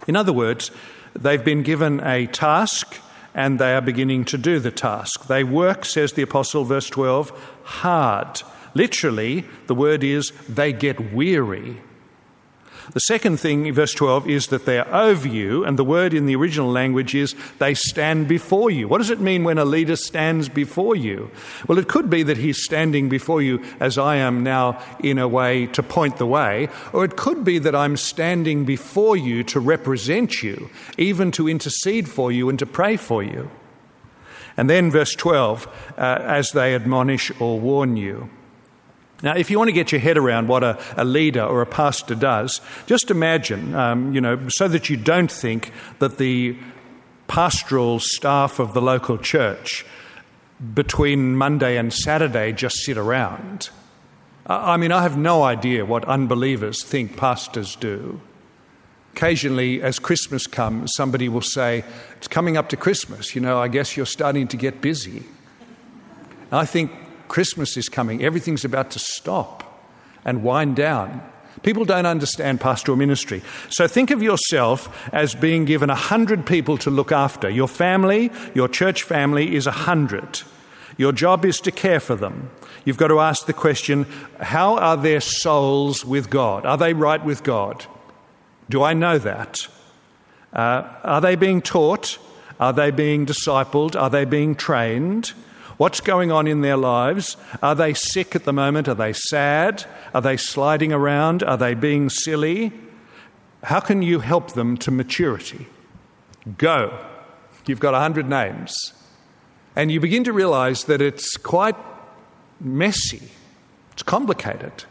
In 0.08 0.16
other 0.16 0.32
words, 0.34 0.72
they've 1.14 1.44
been 1.44 1.64
given 1.64 2.00
a 2.00 2.28
task 2.28 2.96
and 3.36 3.60
they 3.60 3.76
are 3.76 3.82
beginning 3.82 4.26
to 4.26 4.38
do 4.38 4.58
the 4.58 4.72
task. 4.72 5.28
They 5.28 5.44
work, 5.44 5.86
says 5.86 6.14
the 6.14 6.24
Apostle, 6.24 6.64
verse 6.64 6.90
12, 6.90 7.32
hard. 7.64 8.42
Literally, 8.74 9.46
the 9.68 9.76
word 9.76 10.04
is 10.04 10.32
they 10.50 10.74
get 10.74 11.14
weary. 11.14 11.82
The 12.94 13.02
second 13.02 13.38
thing 13.38 13.66
in 13.66 13.74
verse 13.74 13.94
12 13.94 14.30
is 14.30 14.48
that 14.48 14.66
they 14.66 14.80
are 14.80 14.94
over 14.94 15.28
you, 15.28 15.66
and 15.66 15.78
the 15.78 15.84
word 15.84 16.14
in 16.14 16.26
the 16.26 16.36
original 16.36 16.72
language 16.72 17.14
is 17.16 17.36
they 17.60 17.74
stand 17.74 18.28
before 18.28 18.72
you. 18.72 18.88
What 18.88 19.00
does 19.00 19.10
it 19.10 19.20
mean 19.20 19.44
when 19.44 19.58
a 19.58 19.66
leader 19.66 19.98
stands 19.98 20.48
before 20.48 20.96
you? 20.96 21.30
Well, 21.68 21.78
it 21.78 21.90
could 21.90 22.10
be 22.10 22.24
that 22.24 22.38
he's 22.38 22.64
standing 22.64 23.10
before 23.10 23.42
you 23.42 23.62
as 23.82 23.98
I 23.98 24.16
am 24.16 24.42
now 24.42 24.82
in 25.00 25.18
a 25.18 25.28
way 25.28 25.68
to 25.68 25.84
point 25.84 26.18
the 26.18 26.26
way, 26.26 26.70
or 26.94 27.04
it 27.04 27.18
could 27.18 27.44
be 27.44 27.60
that 27.60 27.76
I'm 27.76 27.98
standing 27.98 28.64
before 28.64 29.18
you 29.18 29.44
to 29.46 29.60
represent 29.60 30.42
you, 30.42 30.70
even 30.98 31.32
to 31.32 31.50
intercede 31.50 32.08
for 32.08 32.32
you 32.32 32.48
and 32.48 32.58
to 32.60 32.66
pray 32.66 32.96
for 32.96 33.22
you. 33.22 33.52
And 34.56 34.70
then 34.70 34.90
verse 34.90 35.14
12, 35.14 35.68
uh, 35.98 36.02
as 36.22 36.52
they 36.52 36.74
admonish 36.74 37.32
or 37.40 37.60
warn 37.60 37.98
you. 37.98 38.30
Now, 39.24 39.36
if 39.36 39.50
you 39.50 39.58
want 39.58 39.70
to 39.70 39.74
get 39.74 39.92
your 39.92 40.02
head 40.02 40.18
around 40.18 40.48
what 40.48 40.64
a, 40.64 40.80
a 40.96 41.04
leader 41.04 41.44
or 41.44 41.62
a 41.62 41.66
pastor 41.66 42.14
does, 42.14 42.62
just 42.86 43.10
imagine, 43.10 43.74
um, 43.74 44.14
you 44.14 44.22
know, 44.22 44.40
so 44.50 44.68
that 44.68 44.90
you 44.90 44.98
don't 44.98 45.32
think 45.32 45.72
that 46.00 46.18
the 46.18 46.56
pastoral 47.28 48.00
staff 48.00 48.60
of 48.60 48.74
the 48.74 48.82
local 48.82 49.18
church 49.18 49.86
between 50.74 51.36
Monday 51.36 51.78
and 51.78 51.94
Saturday 51.94 52.52
just 52.52 52.78
sit 52.78 52.98
around. 52.98 53.70
I 54.46 54.78
mean, 54.78 54.92
I 54.92 55.02
have 55.02 55.18
no 55.18 55.44
idea 55.44 55.86
what 55.86 56.06
unbelievers 56.06 56.84
think 56.84 57.18
pastors 57.18 57.76
do. 57.76 58.22
Occasionally, 59.14 59.82
as 59.82 60.00
Christmas 60.00 60.48
comes, 60.48 60.94
somebody 60.96 61.28
will 61.28 61.42
say, 61.42 61.84
It's 62.18 62.28
coming 62.28 62.56
up 62.56 62.70
to 62.70 62.78
Christmas, 62.78 63.36
you 63.36 63.42
know, 63.42 63.60
I 63.60 63.68
guess 63.68 63.98
you're 63.98 64.06
starting 64.06 64.48
to 64.50 64.58
get 64.58 64.80
busy. 64.80 65.24
I 66.52 66.66
think 66.66 66.92
Christmas 67.28 67.78
is 67.78 67.90
coming, 67.90 68.24
everything's 68.24 68.66
about 68.66 68.92
to 68.92 69.00
stop 69.00 69.64
and 70.26 70.44
wind 70.44 70.76
down. 70.76 71.22
People 71.64 71.86
don't 71.86 72.06
understand 72.06 72.62
pastoral 72.62 72.98
ministry. 72.98 73.42
So 73.70 73.88
think 73.88 74.12
of 74.12 74.22
yourself 74.22 75.10
as 75.12 75.34
being 75.34 75.66
given 75.66 75.90
a 75.90 75.96
hundred 75.96 76.46
people 76.46 76.78
to 76.80 76.92
look 76.92 77.12
after. 77.12 77.50
Your 77.50 77.68
family, 77.68 78.32
your 78.54 78.68
church 78.68 79.04
family, 79.04 79.56
is 79.56 79.66
a 79.66 79.72
hundred. 79.72 80.42
Your 80.98 81.12
job 81.12 81.46
is 81.46 81.60
to 81.62 81.72
care 81.72 82.00
for 82.00 82.16
them. 82.16 82.50
You've 82.86 82.98
got 82.98 83.08
to 83.08 83.20
ask 83.20 83.46
the 83.46 83.54
question 83.54 84.06
how 84.40 84.78
are 84.78 84.98
their 84.98 85.22
souls 85.22 86.06
with 86.06 86.30
God? 86.30 86.66
Are 86.66 86.78
they 86.78 86.94
right 86.94 87.24
with 87.24 87.44
God? 87.44 87.86
Do 88.70 88.84
I 88.84 88.94
know 88.94 89.18
that? 89.18 89.68
Uh, 90.54 90.84
are 91.04 91.22
they 91.22 91.36
being 91.36 91.62
taught? 91.62 92.18
Are 92.60 92.74
they 92.74 92.92
being 92.92 93.26
discipled? 93.26 94.00
Are 94.00 94.10
they 94.10 94.26
being 94.26 94.56
trained? 94.56 95.34
What's 95.78 96.02
going 96.02 96.32
on 96.32 96.48
in 96.48 96.62
their 96.62 96.78
lives? 96.78 97.38
Are 97.62 97.76
they 97.76 97.94
sick 97.94 98.36
at 98.36 98.46
the 98.46 98.54
moment? 98.54 98.88
Are 98.88 98.96
they 98.96 99.14
sad? 99.14 99.86
Are 100.14 100.22
they 100.22 100.36
sliding 100.36 100.92
around? 100.92 101.44
Are 101.44 101.58
they 101.58 101.76
being 101.76 102.10
silly? 102.10 102.74
How 103.64 103.80
can 103.80 104.02
you 104.02 104.20
help 104.20 104.54
them 104.54 104.78
to 104.78 104.90
maturity? 104.90 105.68
Go. 106.58 106.98
You've 107.68 107.80
got 107.80 107.94
a 107.94 108.00
hundred 108.00 108.28
names. 108.28 108.74
And 109.76 109.92
you 109.92 110.00
begin 110.00 110.24
to 110.24 110.34
realize 110.34 110.86
that 110.86 111.02
it's 111.02 111.38
quite 111.38 111.76
messy, 112.60 113.30
it's 113.92 114.02
complicated. 114.02 114.86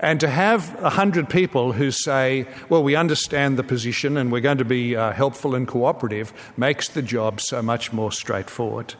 And 0.00 0.18
to 0.18 0.28
have 0.28 0.76
a 0.82 0.90
hundred 0.90 1.30
people 1.30 1.72
who 1.72 1.92
say, 1.92 2.48
well, 2.68 2.82
we 2.82 2.96
understand 2.96 3.56
the 3.56 3.62
position 3.62 4.16
and 4.16 4.32
we're 4.32 4.40
going 4.40 4.58
to 4.58 4.64
be 4.64 4.96
uh, 4.96 5.12
helpful 5.12 5.54
and 5.54 5.68
cooperative 5.68 6.32
makes 6.56 6.88
the 6.88 7.02
job 7.02 7.40
so 7.40 7.62
much 7.62 7.92
more 7.92 8.10
straightforward. 8.10 8.96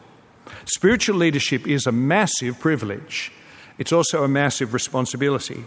Spiritual 0.65 1.17
leadership 1.17 1.67
is 1.67 1.85
a 1.85 1.91
massive 1.91 2.59
privilege, 2.59 3.31
it's 3.77 3.91
also 3.91 4.23
a 4.23 4.27
massive 4.27 4.73
responsibility. 4.73 5.65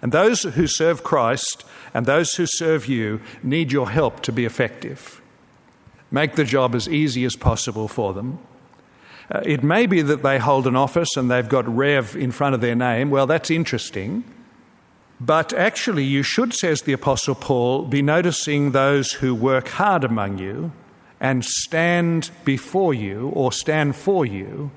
And 0.00 0.12
those 0.12 0.42
who 0.42 0.66
serve 0.66 1.02
Christ 1.02 1.64
and 1.92 2.06
those 2.06 2.34
who 2.34 2.46
serve 2.46 2.86
you 2.86 3.20
need 3.42 3.72
your 3.72 3.90
help 3.90 4.20
to 4.20 4.32
be 4.32 4.44
effective. 4.44 5.20
Make 6.10 6.36
the 6.36 6.44
job 6.44 6.74
as 6.74 6.88
easy 6.88 7.24
as 7.24 7.36
possible 7.36 7.88
for 7.88 8.12
them. 8.14 8.38
Uh, 9.30 9.42
it 9.44 9.62
may 9.62 9.86
be 9.86 10.00
that 10.02 10.22
they 10.22 10.38
hold 10.38 10.66
an 10.66 10.76
office 10.76 11.16
and 11.16 11.30
they've 11.30 11.48
got 11.48 11.68
Rev 11.68 12.16
in 12.16 12.30
front 12.30 12.54
of 12.54 12.60
their 12.60 12.74
name. 12.74 13.10
Well, 13.10 13.26
that's 13.26 13.50
interesting. 13.50 14.24
But 15.20 15.52
actually, 15.52 16.04
you 16.04 16.22
should, 16.22 16.54
says 16.54 16.82
the 16.82 16.92
Apostle 16.92 17.34
Paul, 17.34 17.82
be 17.82 18.02
noticing 18.02 18.70
those 18.70 19.12
who 19.12 19.34
work 19.34 19.68
hard 19.68 20.04
among 20.04 20.38
you 20.38 20.72
and 21.20 21.44
stand 21.44 22.30
before 22.44 22.94
you 22.94 23.28
or 23.34 23.52
stand 23.52 23.96
for 23.96 24.24
you 24.24 24.70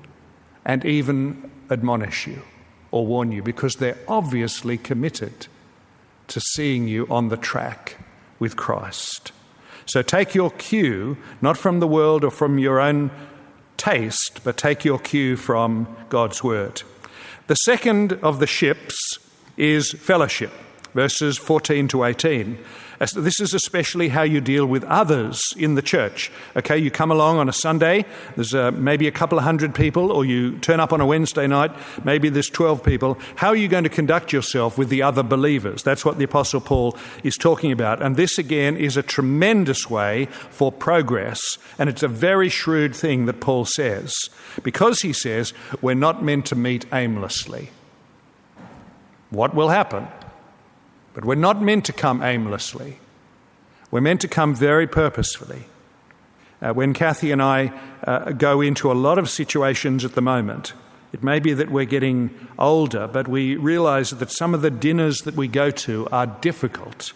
and 0.64 0.84
even 0.84 1.50
admonish 1.70 2.26
you 2.26 2.42
or 2.90 3.06
warn 3.06 3.32
you 3.32 3.42
because 3.42 3.76
they're 3.76 3.98
obviously 4.08 4.76
committed 4.76 5.46
to 6.28 6.40
seeing 6.40 6.88
you 6.88 7.06
on 7.10 7.28
the 7.28 7.36
track 7.36 7.96
with 8.38 8.56
Christ. 8.56 9.32
So 9.86 10.02
take 10.02 10.34
your 10.34 10.50
cue, 10.52 11.16
not 11.40 11.56
from 11.56 11.80
the 11.80 11.88
world 11.88 12.24
or 12.24 12.30
from 12.30 12.58
your 12.58 12.80
own 12.80 13.10
taste, 13.76 14.40
but 14.44 14.56
take 14.56 14.84
your 14.84 14.98
cue 14.98 15.36
from 15.36 15.88
God's 16.08 16.44
word. 16.44 16.82
The 17.48 17.56
second 17.56 18.12
of 18.22 18.38
the 18.38 18.46
ships 18.46 18.96
is 19.56 19.92
fellowship, 19.92 20.52
verses 20.94 21.36
14 21.36 21.88
to 21.88 22.04
18. 22.04 22.58
This 23.10 23.40
is 23.40 23.52
especially 23.52 24.10
how 24.10 24.22
you 24.22 24.40
deal 24.40 24.64
with 24.64 24.84
others 24.84 25.40
in 25.56 25.74
the 25.74 25.82
church. 25.82 26.30
Okay, 26.56 26.78
you 26.78 26.88
come 26.88 27.10
along 27.10 27.38
on 27.38 27.48
a 27.48 27.52
Sunday, 27.52 28.04
there's 28.36 28.54
uh, 28.54 28.70
maybe 28.70 29.08
a 29.08 29.10
couple 29.10 29.38
of 29.38 29.42
hundred 29.42 29.74
people, 29.74 30.12
or 30.12 30.24
you 30.24 30.56
turn 30.58 30.78
up 30.78 30.92
on 30.92 31.00
a 31.00 31.06
Wednesday 31.06 31.48
night, 31.48 31.72
maybe 32.04 32.28
there's 32.28 32.48
12 32.48 32.84
people. 32.84 33.18
How 33.34 33.48
are 33.48 33.56
you 33.56 33.66
going 33.66 33.82
to 33.82 33.90
conduct 33.90 34.32
yourself 34.32 34.78
with 34.78 34.88
the 34.88 35.02
other 35.02 35.24
believers? 35.24 35.82
That's 35.82 36.04
what 36.04 36.18
the 36.18 36.24
Apostle 36.24 36.60
Paul 36.60 36.96
is 37.24 37.36
talking 37.36 37.72
about. 37.72 38.00
And 38.00 38.14
this, 38.14 38.38
again, 38.38 38.76
is 38.76 38.96
a 38.96 39.02
tremendous 39.02 39.90
way 39.90 40.26
for 40.50 40.70
progress, 40.70 41.58
and 41.80 41.88
it's 41.88 42.04
a 42.04 42.08
very 42.08 42.48
shrewd 42.48 42.94
thing 42.94 43.26
that 43.26 43.40
Paul 43.40 43.64
says, 43.64 44.14
because 44.62 45.00
he 45.00 45.12
says 45.12 45.52
we're 45.80 45.94
not 45.94 46.22
meant 46.22 46.46
to 46.46 46.54
meet 46.54 46.86
aimlessly. 46.92 47.70
What 49.30 49.54
will 49.54 49.70
happen? 49.70 50.06
But 51.14 51.24
we're 51.24 51.34
not 51.34 51.60
meant 51.60 51.84
to 51.86 51.92
come 51.92 52.22
aimlessly. 52.22 52.98
We're 53.90 54.00
meant 54.00 54.20
to 54.22 54.28
come 54.28 54.54
very 54.54 54.86
purposefully. 54.86 55.64
Uh, 56.60 56.72
when 56.72 56.94
Kathy 56.94 57.32
and 57.32 57.42
I 57.42 57.72
uh, 58.04 58.32
go 58.32 58.60
into 58.60 58.90
a 58.90 58.94
lot 58.94 59.18
of 59.18 59.28
situations 59.28 60.04
at 60.04 60.14
the 60.14 60.22
moment, 60.22 60.72
it 61.12 61.22
may 61.22 61.40
be 61.40 61.52
that 61.52 61.70
we're 61.70 61.84
getting 61.84 62.30
older, 62.58 63.06
but 63.06 63.28
we 63.28 63.56
realize 63.56 64.10
that 64.10 64.30
some 64.30 64.54
of 64.54 64.62
the 64.62 64.70
dinners 64.70 65.18
that 65.22 65.34
we 65.34 65.48
go 65.48 65.70
to 65.70 66.08
are 66.10 66.26
difficult. 66.26 67.12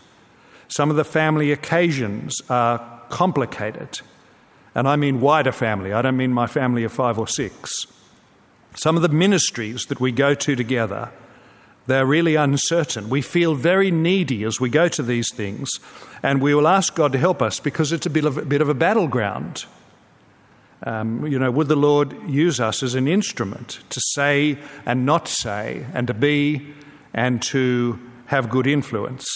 Some 0.68 0.90
of 0.90 0.96
the 0.96 1.04
family 1.04 1.52
occasions 1.52 2.34
are 2.50 3.00
complicated. 3.08 4.00
And 4.74 4.86
I 4.86 4.96
mean 4.96 5.22
wider 5.22 5.52
family, 5.52 5.92
I 5.92 6.02
don't 6.02 6.16
mean 6.16 6.32
my 6.32 6.46
family 6.46 6.84
of 6.84 6.92
five 6.92 7.18
or 7.18 7.26
six. 7.26 7.72
Some 8.74 8.96
of 8.96 9.02
the 9.02 9.08
ministries 9.08 9.86
that 9.86 10.00
we 10.00 10.12
go 10.12 10.34
to 10.34 10.54
together 10.54 11.10
they're 11.86 12.06
really 12.06 12.34
uncertain. 12.34 13.08
We 13.08 13.22
feel 13.22 13.54
very 13.54 13.90
needy 13.90 14.44
as 14.44 14.60
we 14.60 14.68
go 14.68 14.88
to 14.88 15.02
these 15.02 15.32
things, 15.32 15.70
and 16.22 16.42
we 16.42 16.54
will 16.54 16.68
ask 16.68 16.94
God 16.94 17.12
to 17.12 17.18
help 17.18 17.40
us 17.42 17.60
because 17.60 17.92
it's 17.92 18.06
a 18.06 18.10
bit 18.10 18.24
of 18.24 18.38
a, 18.38 18.44
bit 18.44 18.60
of 18.60 18.68
a 18.68 18.74
battleground. 18.74 19.66
Um, 20.82 21.26
you 21.26 21.38
know, 21.38 21.50
would 21.50 21.68
the 21.68 21.76
Lord 21.76 22.14
use 22.28 22.60
us 22.60 22.82
as 22.82 22.94
an 22.94 23.08
instrument 23.08 23.80
to 23.90 24.00
say 24.00 24.58
and 24.84 25.06
not 25.06 25.26
say, 25.26 25.86
and 25.94 26.06
to 26.06 26.14
be 26.14 26.74
and 27.14 27.40
to 27.42 27.98
have 28.26 28.50
good 28.50 28.66
influence? 28.66 29.26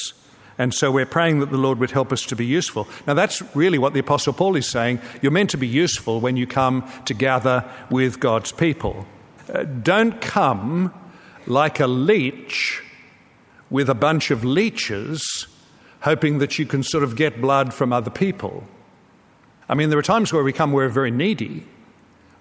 And 0.58 0.74
so 0.74 0.92
we're 0.92 1.06
praying 1.06 1.40
that 1.40 1.50
the 1.50 1.56
Lord 1.56 1.78
would 1.78 1.92
help 1.92 2.12
us 2.12 2.22
to 2.26 2.36
be 2.36 2.44
useful. 2.44 2.86
Now, 3.06 3.14
that's 3.14 3.40
really 3.56 3.78
what 3.78 3.94
the 3.94 4.00
Apostle 4.00 4.34
Paul 4.34 4.56
is 4.56 4.68
saying. 4.68 5.00
You're 5.22 5.32
meant 5.32 5.48
to 5.50 5.56
be 5.56 5.66
useful 5.66 6.20
when 6.20 6.36
you 6.36 6.46
come 6.46 6.86
to 7.06 7.14
gather 7.14 7.64
with 7.90 8.20
God's 8.20 8.52
people. 8.52 9.06
Uh, 9.50 9.62
don't 9.62 10.20
come 10.20 10.92
like 11.50 11.80
a 11.80 11.86
leech 11.86 12.82
with 13.68 13.90
a 13.90 13.94
bunch 13.94 14.30
of 14.30 14.44
leeches, 14.44 15.46
hoping 16.00 16.38
that 16.38 16.58
you 16.58 16.64
can 16.64 16.82
sort 16.82 17.04
of 17.04 17.16
get 17.16 17.40
blood 17.40 17.74
from 17.74 17.92
other 17.92 18.10
people. 18.10 18.64
I 19.68 19.74
mean, 19.74 19.90
there 19.90 19.98
are 19.98 20.02
times 20.02 20.32
where 20.32 20.42
we 20.42 20.52
come 20.52 20.72
where 20.72 20.86
we're 20.86 20.92
very 20.92 21.10
needy. 21.10 21.66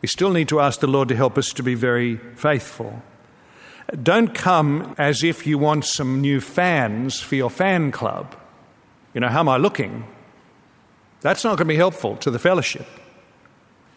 We 0.01 0.07
still 0.07 0.31
need 0.31 0.47
to 0.49 0.59
ask 0.59 0.79
the 0.79 0.87
Lord 0.87 1.09
to 1.09 1.15
help 1.15 1.37
us 1.37 1.51
to 1.53 1.63
be 1.63 1.75
very 1.75 2.17
faithful. 2.35 3.01
Don't 4.01 4.33
come 4.33 4.95
as 4.97 5.23
if 5.23 5.45
you 5.45 5.57
want 5.57 5.85
some 5.85 6.21
new 6.21 6.39
fans 6.39 7.19
for 7.19 7.35
your 7.35 7.49
fan 7.49 7.91
club. 7.91 8.35
You 9.13 9.21
know, 9.21 9.27
how 9.27 9.39
am 9.39 9.49
I 9.49 9.57
looking? 9.57 10.05
That's 11.21 11.43
not 11.43 11.57
going 11.57 11.67
to 11.67 11.73
be 11.73 11.75
helpful 11.75 12.15
to 12.17 12.31
the 12.31 12.39
fellowship. 12.39 12.87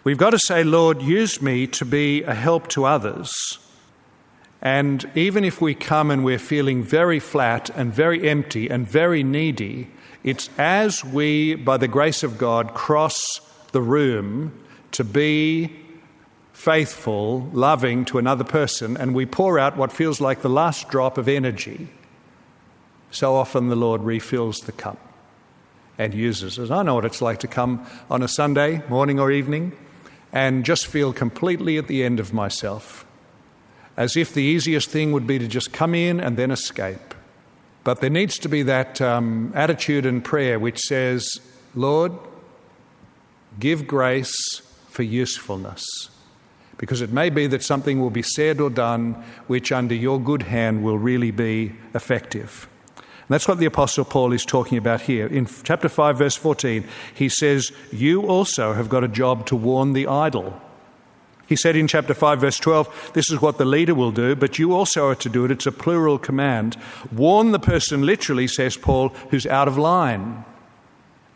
We've 0.05 0.19
got 0.19 0.31
to 0.31 0.39
say, 0.39 0.65
Lord, 0.65 1.01
use 1.03 1.41
me 1.41 1.67
to 1.69 1.85
be 1.85 2.23
a 2.23 2.35
help 2.35 2.69
to 2.69 2.87
others 2.87 3.59
and 4.63 5.11
even 5.17 5.45
if 5.45 5.61
we 5.61 5.75
come 5.75 6.11
and 6.11 6.25
we're 6.25 6.39
feeling 6.39 6.85
very 6.85 7.19
flat 7.19 7.69
and 7.71 7.93
very 7.93 8.29
empty 8.29 8.69
and 8.69 8.87
very 8.87 9.25
needy, 9.25 9.89
it's 10.23 10.49
as 10.57 11.05
we, 11.05 11.57
by 11.57 11.77
the 11.77 11.89
grace 11.89 12.23
of 12.23 12.39
God, 12.39 12.73
cross 12.73 13.41
the 13.73 13.83
room 13.83 14.57
to 14.93 15.03
be 15.03 15.77
faithful, 16.53 17.51
loving 17.53 18.05
to 18.05 18.19
another 18.19 18.45
person, 18.45 18.97
and 18.97 19.15
we 19.17 19.27
pour 19.27 19.59
out 19.59 19.77
what 19.77 19.91
feels 19.91 20.21
like 20.21 20.43
the 20.43 20.49
last 20.49 20.89
drop 20.89 21.19
of 21.19 21.27
energy, 21.27 21.89
so 23.11 23.35
often 23.35 23.69
the 23.69 23.75
Lord 23.75 24.03
refills 24.03 24.61
the 24.61 24.73
cup 24.73 24.99
and 25.99 26.15
uses 26.15 26.59
it. 26.59 26.71
I 26.71 26.83
know 26.83 26.95
what 26.95 27.05
it's 27.05 27.21
like 27.21 27.41
to 27.41 27.49
come 27.49 27.85
on 28.09 28.23
a 28.23 28.29
Sunday, 28.29 28.81
morning 28.89 29.19
or 29.19 29.33
evening, 29.33 29.73
and 30.33 30.65
just 30.65 30.87
feel 30.87 31.13
completely 31.13 31.79
at 31.79 31.89
the 31.89 32.05
end 32.05 32.21
of 32.21 32.33
myself, 32.33 33.05
as 33.97 34.17
if 34.17 34.33
the 34.33 34.43
easiest 34.43 34.91
thing 34.91 35.13
would 35.13 35.27
be 35.27 35.39
to 35.39 35.47
just 35.47 35.73
come 35.73 35.95
in 35.95 36.21
and 36.21 36.37
then 36.37 36.51
escape. 36.51 37.15
But 37.85 38.01
there 38.01 38.11
needs 38.11 38.39
to 38.41 38.49
be 38.49 38.63
that 38.63 39.01
um, 39.01 39.53
attitude 39.55 40.07
and 40.07 40.25
prayer 40.25 40.59
which 40.59 40.79
says, 40.79 41.41
Lord, 41.75 42.13
give 43.59 43.87
grace 43.87 44.63
for 44.89 45.03
usefulness. 45.03 45.85
Because 46.79 47.01
it 47.01 47.11
may 47.11 47.31
be 47.31 47.47
that 47.49 47.63
something 47.63 48.01
will 48.01 48.11
be 48.11 48.23
said 48.23 48.61
or 48.61 48.71
done 48.71 49.23
which, 49.47 49.73
under 49.73 49.95
your 49.95 50.21
good 50.21 50.43
hand, 50.43 50.83
will 50.83 50.99
really 50.99 51.31
be 51.31 51.73
effective. 51.95 52.69
And 52.97 53.29
that's 53.29 53.47
what 53.47 53.59
the 53.59 53.67
Apostle 53.67 54.05
Paul 54.05 54.33
is 54.33 54.45
talking 54.45 54.79
about 54.79 55.03
here. 55.03 55.27
In 55.27 55.47
chapter 55.63 55.89
5, 55.89 56.19
verse 56.19 56.35
14, 56.35 56.85
he 57.15 57.29
says, 57.29 57.73
You 57.93 58.23
also 58.23 58.73
have 58.73 58.89
got 58.89 59.05
a 59.05 59.09
job 59.09 59.47
to 59.47 59.57
warn 59.57 59.93
the 59.93 60.07
idle. 60.07 60.61
He 61.47 61.57
said 61.57 61.77
in 61.77 61.89
chapter 61.89 62.15
5, 62.15 62.41
verse 62.41 62.59
12, 62.59 63.13
This 63.15 63.31
is 63.31 63.43
what 63.43 63.59
the 63.59 63.65
leader 63.65 63.95
will 63.95 64.13
do, 64.13 64.35
but 64.35 64.59
you 64.59 64.73
also 64.73 65.09
are 65.09 65.15
to 65.17 65.29
do 65.29 65.45
it. 65.45 65.51
It's 65.51 65.67
a 65.67 65.73
plural 65.73 66.19
command. 66.19 66.77
Warn 67.11 67.53
the 67.53 67.59
person, 67.59 68.07
literally, 68.07 68.47
says 68.47 68.77
Paul, 68.77 69.11
who's 69.31 69.47
out 69.47 69.69
of 69.69 69.77
line. 69.77 70.45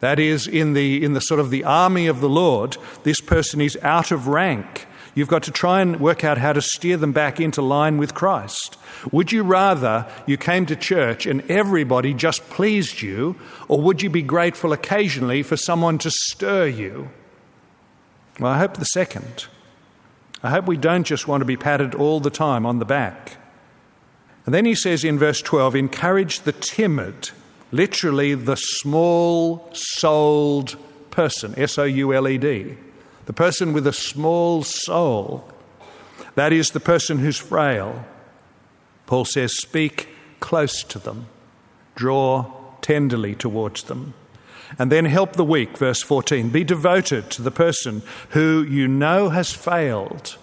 That 0.01 0.19
is, 0.19 0.47
in 0.47 0.75
the, 0.75 1.03
in 1.05 1.15
the 1.15 1.21
sort 1.21 1.41
of 1.41 1.51
the 1.51 1.65
army 1.65 2.07
of 2.07 2.21
the 2.21 2.29
Lord, 2.29 2.77
this 3.03 3.21
person 3.21 3.61
is 3.61 3.79
out 3.83 4.11
of 4.11 4.29
rank. 4.29 4.87
You've 5.15 5.29
got 5.29 5.43
to 5.45 5.51
try 5.51 5.81
and 5.81 5.99
work 5.99 6.25
out 6.25 6.37
how 6.37 6.53
to 6.53 6.61
steer 6.61 6.99
them 6.99 7.13
back 7.13 7.41
into 7.41 7.63
line 7.63 7.97
with 7.97 8.13
Christ. 8.13 8.77
Would 9.11 9.33
you 9.33 9.43
rather 9.43 10.07
you 10.27 10.37
came 10.37 10.67
to 10.67 10.77
church 10.77 11.25
and 11.25 11.51
everybody 11.51 12.13
just 12.13 12.49
pleased 12.51 13.01
you, 13.01 13.37
or 13.67 13.81
would 13.81 14.03
you 14.03 14.11
be 14.11 14.23
grateful 14.23 14.75
occasionally 14.75 15.43
for 15.43 15.57
someone 15.57 15.97
to 15.99 16.11
stir 16.11 16.67
you? 16.67 17.09
Well, 18.39 18.53
I 18.53 18.59
hope 18.59 18.77
the 18.77 18.85
second. 18.85 19.47
I 20.47 20.51
hope 20.51 20.67
we 20.67 20.77
don't 20.77 21.05
just 21.05 21.27
want 21.29 21.41
to 21.41 21.47
be 21.47 21.57
patted 21.57 21.95
all 21.95 22.21
the 22.21 22.31
time 22.31 22.65
on 22.65 22.79
the 22.79 22.85
back. 22.85 23.37
And 24.45 24.55
then 24.55 24.65
he 24.65 24.75
says 24.75 25.05
in 25.05 25.19
verse 25.19 25.43
12, 25.43 25.75
encourage 25.75 26.41
the 26.41 26.53
timid, 26.53 27.31
literally 27.73 28.35
the 28.35 28.57
small 28.57 29.69
souled 29.73 30.77
person, 31.11 31.55
S 31.57 31.79
O 31.79 31.85
U 31.85 32.15
L 32.15 32.29
E 32.29 32.39
D 32.39 32.77
the 33.27 33.33
person 33.33 33.73
with 33.73 33.87
a 33.87 33.93
small 33.93 34.63
soul, 34.63 35.45
that 36.37 36.53
is, 36.53 36.71
the 36.71 36.81
person 36.81 37.19
who's 37.19 37.37
frail. 37.37 38.05
Paul 39.07 39.25
says, 39.25 39.57
Speak 39.57 40.09
close 40.41 40.83
to 40.85 40.99
them, 40.99 41.27
draw 41.97 42.53
tenderly 42.81 43.35
towards 43.35 43.85
them. 43.85 44.15
And 44.79 44.91
then 44.91 45.05
help 45.05 45.35
the 45.35 45.45
weak, 45.45 45.77
verse 45.77 46.03
14. 46.03 46.51
Be 46.51 46.65
devoted 46.65 47.31
to 47.31 47.43
the 47.43 47.51
person 47.51 48.03
who 48.31 48.63
you 48.63 48.89
know 48.89 49.29
has 49.31 49.53
failed 49.53 50.37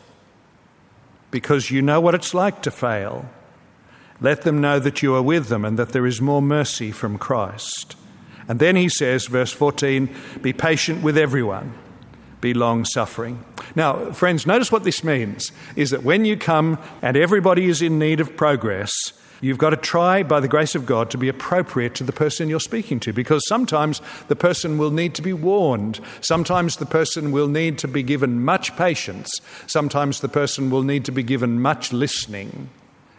because 1.32 1.72
you 1.72 1.82
know 1.82 2.00
what 2.00 2.16
it's 2.16 2.34
like 2.34 2.62
to 2.62 2.72
fail. 2.72 3.30
Let 4.22 4.44
them 4.44 4.62
know 4.62 4.80
that 4.80 5.02
you 5.02 5.16
are 5.16 5.24
with 5.24 5.48
them 5.48 5.66
and 5.66 5.78
that 5.80 5.90
there 5.90 6.06
is 6.06 6.22
more 6.22 6.42
mercy 6.42 6.92
from 6.92 7.18
Christ. 7.18 7.96
And 8.48 8.60
then 8.60 8.76
he 8.76 8.90
says, 8.90 9.26
verse 9.26 9.52
14, 9.52 10.14
be 10.42 10.54
patient 10.54 11.04
with 11.04 11.18
everyone 11.18 11.74
be 12.44 12.54
long 12.54 12.84
suffering. 12.84 13.44
Now, 13.74 14.12
friends, 14.12 14.46
notice 14.46 14.72
what 14.72 14.84
this 14.84 15.04
means 15.04 15.52
is 15.78 15.90
that 15.92 16.04
when 16.04 16.26
you 16.26 16.38
come 16.38 16.78
and 17.02 17.18
everybody 17.18 17.70
is 17.70 17.82
in 17.82 17.98
need 17.98 18.20
of 18.20 18.36
progress, 18.36 18.92
you've 19.44 19.58
got 19.58 19.72
to 19.72 19.78
try, 19.78 20.24
by 20.24 20.40
the 20.40 20.48
grace 20.48 20.74
of 20.74 20.86
God, 20.86 21.12
to 21.12 21.18
be 21.18 21.28
appropriate 21.28 21.94
to 21.96 22.04
the 22.04 22.14
person 22.14 22.48
you're 22.48 22.60
speaking 22.60 23.00
to 23.02 23.12
because 23.12 23.46
sometimes 23.48 24.02
the 24.30 24.36
person 24.36 24.78
will 24.78 24.92
need 24.92 25.14
to 25.16 25.22
be 25.22 25.34
warned. 25.34 26.00
Sometimes 26.22 26.78
the 26.78 26.86
person 26.86 27.32
will 27.32 27.50
need 27.50 27.78
to 27.80 27.88
be 27.88 28.04
given 28.04 28.44
much 28.44 28.76
patience. 28.78 29.30
Sometimes 29.68 30.22
the 30.22 30.30
person 30.30 30.70
will 30.70 30.84
need 30.84 31.04
to 31.06 31.12
be 31.12 31.24
given 31.24 31.62
much 31.62 31.92
listening. 31.92 32.70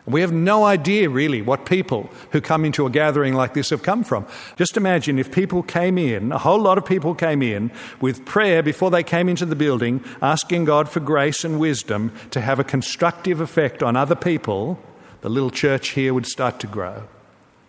We 0.07 0.21
have 0.21 0.33
no 0.33 0.65
idea 0.65 1.09
really 1.09 1.41
what 1.41 1.65
people 1.65 2.11
who 2.33 2.43
come 2.43 2.67
into 2.67 2.85
a 2.85 2.91
gathering 2.91 3.33
like 3.33 3.55
this 3.55 3.71
have 3.71 3.83
come 3.83 4.05
from. 4.05 4.27
Just 4.57 4.77
imagine 4.77 5.19
if 5.19 5.33
people 5.33 5.63
came 5.63 5.97
in, 5.97 6.31
a 6.31 6.39
whole 6.39 6.61
lot 6.61 6.77
of 6.77 6.85
people 6.85 7.15
came 7.15 7.43
in 7.43 7.71
with 8.03 8.27
prayer 8.27 8.63
before 8.63 8.91
they 8.91 9.03
came 9.03 9.31
into 9.31 9.47
the 9.47 9.57
building, 9.57 10.05
asking 10.21 10.67
God 10.67 10.91
for 10.91 11.01
grace 11.01 11.43
and 11.43 11.59
wisdom 11.59 12.13
to 12.33 12.43
have 12.43 12.59
a 12.59 12.65
constructive 12.65 13.41
effect 13.41 13.83
on 13.83 13.97
other 13.97 14.15
people, 14.15 14.79
the 15.25 15.31
little 15.31 15.51
church 15.51 15.93
here 15.93 16.13
would 16.13 16.27
start 16.27 16.61
to 16.61 16.67
grow. 16.67 17.03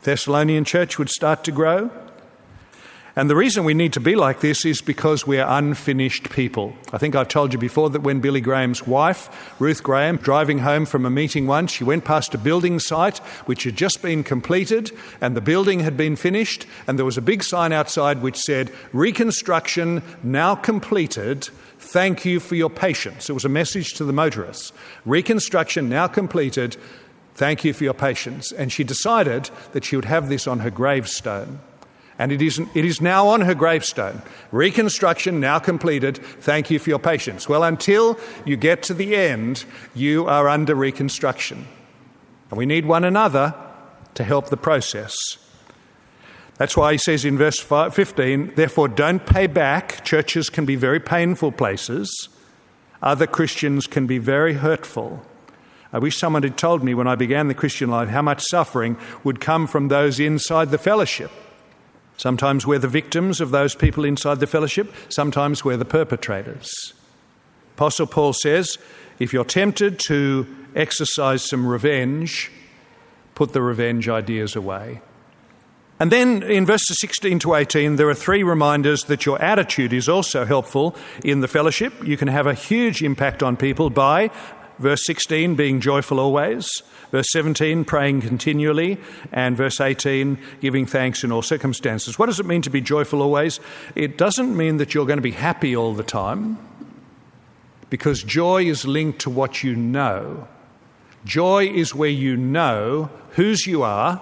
Thessalonian 0.02 0.66
church 0.66 1.00
would 1.00 1.08
start 1.08 1.46
to 1.46 1.54
grow. 1.54 1.90
And 3.16 3.30
the 3.30 3.36
reason 3.38 3.64
we 3.64 3.74
need 3.74 3.94
to 3.94 4.02
be 4.02 4.14
like 4.14 4.42
this 4.42 4.66
is 4.66 4.82
because 4.82 5.26
we're 5.26 5.48
unfinished 5.48 6.32
people. 6.32 6.74
I 6.92 6.98
think 6.98 7.16
I've 7.16 7.30
told 7.30 7.54
you 7.54 7.60
before 7.60 7.90
that 7.92 8.04
when 8.04 8.20
Billy 8.20 8.42
Graham's 8.42 8.86
wife, 8.86 9.56
Ruth 9.58 9.84
Graham, 9.84 10.18
driving 10.18 10.60
home 10.60 10.86
from 10.86 11.06
a 11.06 11.10
meeting 11.10 11.48
once, 11.48 11.72
she 11.72 11.86
went 11.86 12.04
past 12.04 12.36
a 12.36 12.38
building 12.38 12.78
site 12.78 13.20
which 13.46 13.64
had 13.64 13.78
just 13.78 14.02
been 14.02 14.22
completed 14.22 14.92
and 15.22 15.34
the 15.34 15.40
building 15.40 15.80
had 15.80 15.96
been 15.96 16.18
finished, 16.18 16.66
and 16.88 17.00
there 17.00 17.06
was 17.06 17.18
a 17.18 17.22
big 17.22 17.42
sign 17.42 17.72
outside 17.72 18.22
which 18.22 18.36
said, 18.36 18.70
Reconstruction 18.92 20.04
now 20.24 20.56
completed. 20.56 21.48
Thank 21.80 22.26
you 22.26 22.42
for 22.42 22.56
your 22.56 22.70
patience. 22.70 23.30
It 23.30 23.34
was 23.34 23.46
a 23.46 23.50
message 23.50 23.94
to 23.94 24.04
the 24.04 24.12
motorists. 24.12 24.74
Reconstruction 25.06 25.88
now 25.88 26.08
completed. 26.08 26.76
Thank 27.36 27.66
you 27.66 27.74
for 27.74 27.84
your 27.84 27.94
patience. 27.94 28.52
And 28.52 28.72
she 28.72 28.84
decided 28.84 29.50
that 29.74 29.84
she 29.84 29.96
would 29.96 30.06
have 30.06 30.30
this 30.30 30.48
on 30.48 30.60
her 30.60 30.70
gravestone. 30.72 31.60
And 32.18 32.32
it 32.32 32.42
is, 32.42 32.60
it 32.74 32.86
is 32.86 33.02
now 33.02 33.28
on 33.28 33.42
her 33.42 33.54
gravestone. 33.54 34.22
Reconstruction 34.52 35.42
now 35.42 35.60
completed. 35.60 36.18
Thank 36.18 36.72
you 36.72 36.80
for 36.80 36.90
your 36.90 37.00
patience. 37.00 37.50
Well, 37.50 37.64
until 37.64 38.18
you 38.46 38.56
get 38.56 38.84
to 38.84 38.94
the 38.94 39.18
end, 39.18 39.66
you 39.94 40.26
are 40.26 40.48
under 40.48 40.76
reconstruction. 40.76 41.68
And 42.50 42.58
we 42.58 42.66
need 42.66 42.86
one 42.86 43.04
another 43.04 43.54
to 44.14 44.24
help 44.24 44.48
the 44.48 44.56
process. 44.58 45.14
That's 46.58 46.78
why 46.78 46.94
he 46.94 46.98
says 46.98 47.26
in 47.26 47.38
verse 47.38 47.60
15, 47.60 48.54
therefore, 48.56 48.88
don't 48.88 49.26
pay 49.26 49.48
back. 49.48 50.06
Churches 50.06 50.50
can 50.50 50.66
be 50.66 50.78
very 50.78 51.02
painful 51.02 51.52
places, 51.52 52.30
other 53.02 53.28
Christians 53.28 53.88
can 53.88 54.08
be 54.08 54.20
very 54.20 54.54
hurtful. 54.54 55.22
I 55.96 55.98
wish 55.98 56.18
someone 56.18 56.44
had 56.44 56.58
told 56.58 56.84
me 56.84 56.94
when 56.94 57.08
I 57.08 57.16
began 57.16 57.48
the 57.48 57.54
Christian 57.54 57.90
life 57.90 58.10
how 58.10 58.22
much 58.22 58.44
suffering 58.44 58.98
would 59.24 59.40
come 59.40 59.66
from 59.66 59.88
those 59.88 60.20
inside 60.20 60.70
the 60.70 60.78
fellowship. 60.78 61.32
Sometimes 62.18 62.68
we're 62.68 62.80
the 62.80 62.90
victims 62.90 63.40
of 63.40 63.52
those 63.52 63.76
people 63.76 64.04
inside 64.04 64.42
the 64.42 64.46
fellowship, 64.46 64.94
sometimes 65.08 65.64
we're 65.64 65.78
the 65.78 65.86
perpetrators. 65.86 66.70
Apostle 67.76 68.08
Paul 68.08 68.34
says 68.34 68.78
if 69.20 69.32
you're 69.32 69.46
tempted 69.46 69.98
to 70.08 70.46
exercise 70.76 71.44
some 71.44 71.66
revenge, 71.66 72.52
put 73.34 73.54
the 73.54 73.62
revenge 73.62 74.10
ideas 74.10 74.54
away. 74.54 75.00
And 75.98 76.12
then 76.12 76.44
in 76.44 76.66
verses 76.66 76.98
16 77.00 77.40
to 77.40 77.56
18, 77.56 77.96
there 77.96 78.10
are 78.10 78.14
three 78.14 78.44
reminders 78.44 79.06
that 79.06 79.26
your 79.26 79.42
attitude 79.42 79.94
is 79.94 80.10
also 80.10 80.44
helpful 80.44 80.94
in 81.24 81.40
the 81.40 81.48
fellowship. 81.48 81.94
You 82.04 82.18
can 82.18 82.28
have 82.28 82.48
a 82.48 82.54
huge 82.54 83.02
impact 83.02 83.42
on 83.42 83.56
people 83.56 83.90
by 83.90 84.30
verse 84.80 85.06
16 85.06 85.56
being 85.56 85.82
joyful 85.82 86.20
always, 86.20 86.70
Verse 87.16 87.32
17, 87.32 87.86
praying 87.86 88.20
continually, 88.20 88.98
and 89.32 89.56
verse 89.56 89.80
18, 89.80 90.38
giving 90.60 90.86
thanks 90.86 91.24
in 91.24 91.32
all 91.32 91.42
circumstances. 91.42 92.20
What 92.20 92.26
does 92.26 92.42
it 92.42 92.46
mean 92.46 92.62
to 92.64 92.70
be 92.70 92.82
joyful 92.82 93.22
always? 93.22 93.62
It 93.96 94.18
doesn't 94.18 94.58
mean 94.58 94.78
that 94.78 94.94
you're 94.94 95.06
going 95.06 95.18
to 95.18 95.22
be 95.22 95.32
happy 95.32 95.76
all 95.76 95.94
the 95.94 96.04
time, 96.04 96.58
because 97.90 98.22
joy 98.22 98.66
is 98.66 98.86
linked 98.86 99.20
to 99.20 99.30
what 99.30 99.64
you 99.64 99.78
know. 99.78 100.48
Joy 101.24 101.68
is 101.68 101.96
where 101.96 102.10
you 102.10 102.36
know 102.36 103.10
whose 103.32 103.66
you 103.66 103.84
are, 103.84 104.18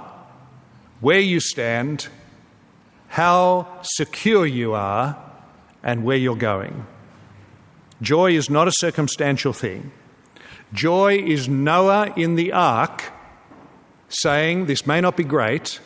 where 1.00 1.20
you 1.20 1.40
stand, 1.40 2.10
how 3.08 3.68
secure 3.82 4.46
you 4.46 4.74
are, 4.74 5.18
and 5.82 6.04
where 6.04 6.18
you're 6.18 6.36
going. 6.36 6.86
Joy 8.04 8.34
is 8.34 8.52
not 8.52 8.68
a 8.68 8.74
circumstantial 8.76 9.54
thing. 9.54 9.92
Joy 10.74 11.20
is 11.20 11.48
Noah 11.48 12.12
in 12.18 12.34
the 12.34 12.52
ark 12.52 13.14
saying, 14.10 14.66
This 14.66 14.88
may 14.88 15.02
not 15.02 15.16
be 15.16 15.24
great. 15.24 15.80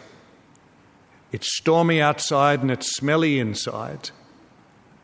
It's 1.34 1.58
stormy 1.58 2.02
outside 2.02 2.62
and 2.62 2.72
it's 2.72 2.96
smelly 2.96 3.38
inside, 3.38 4.12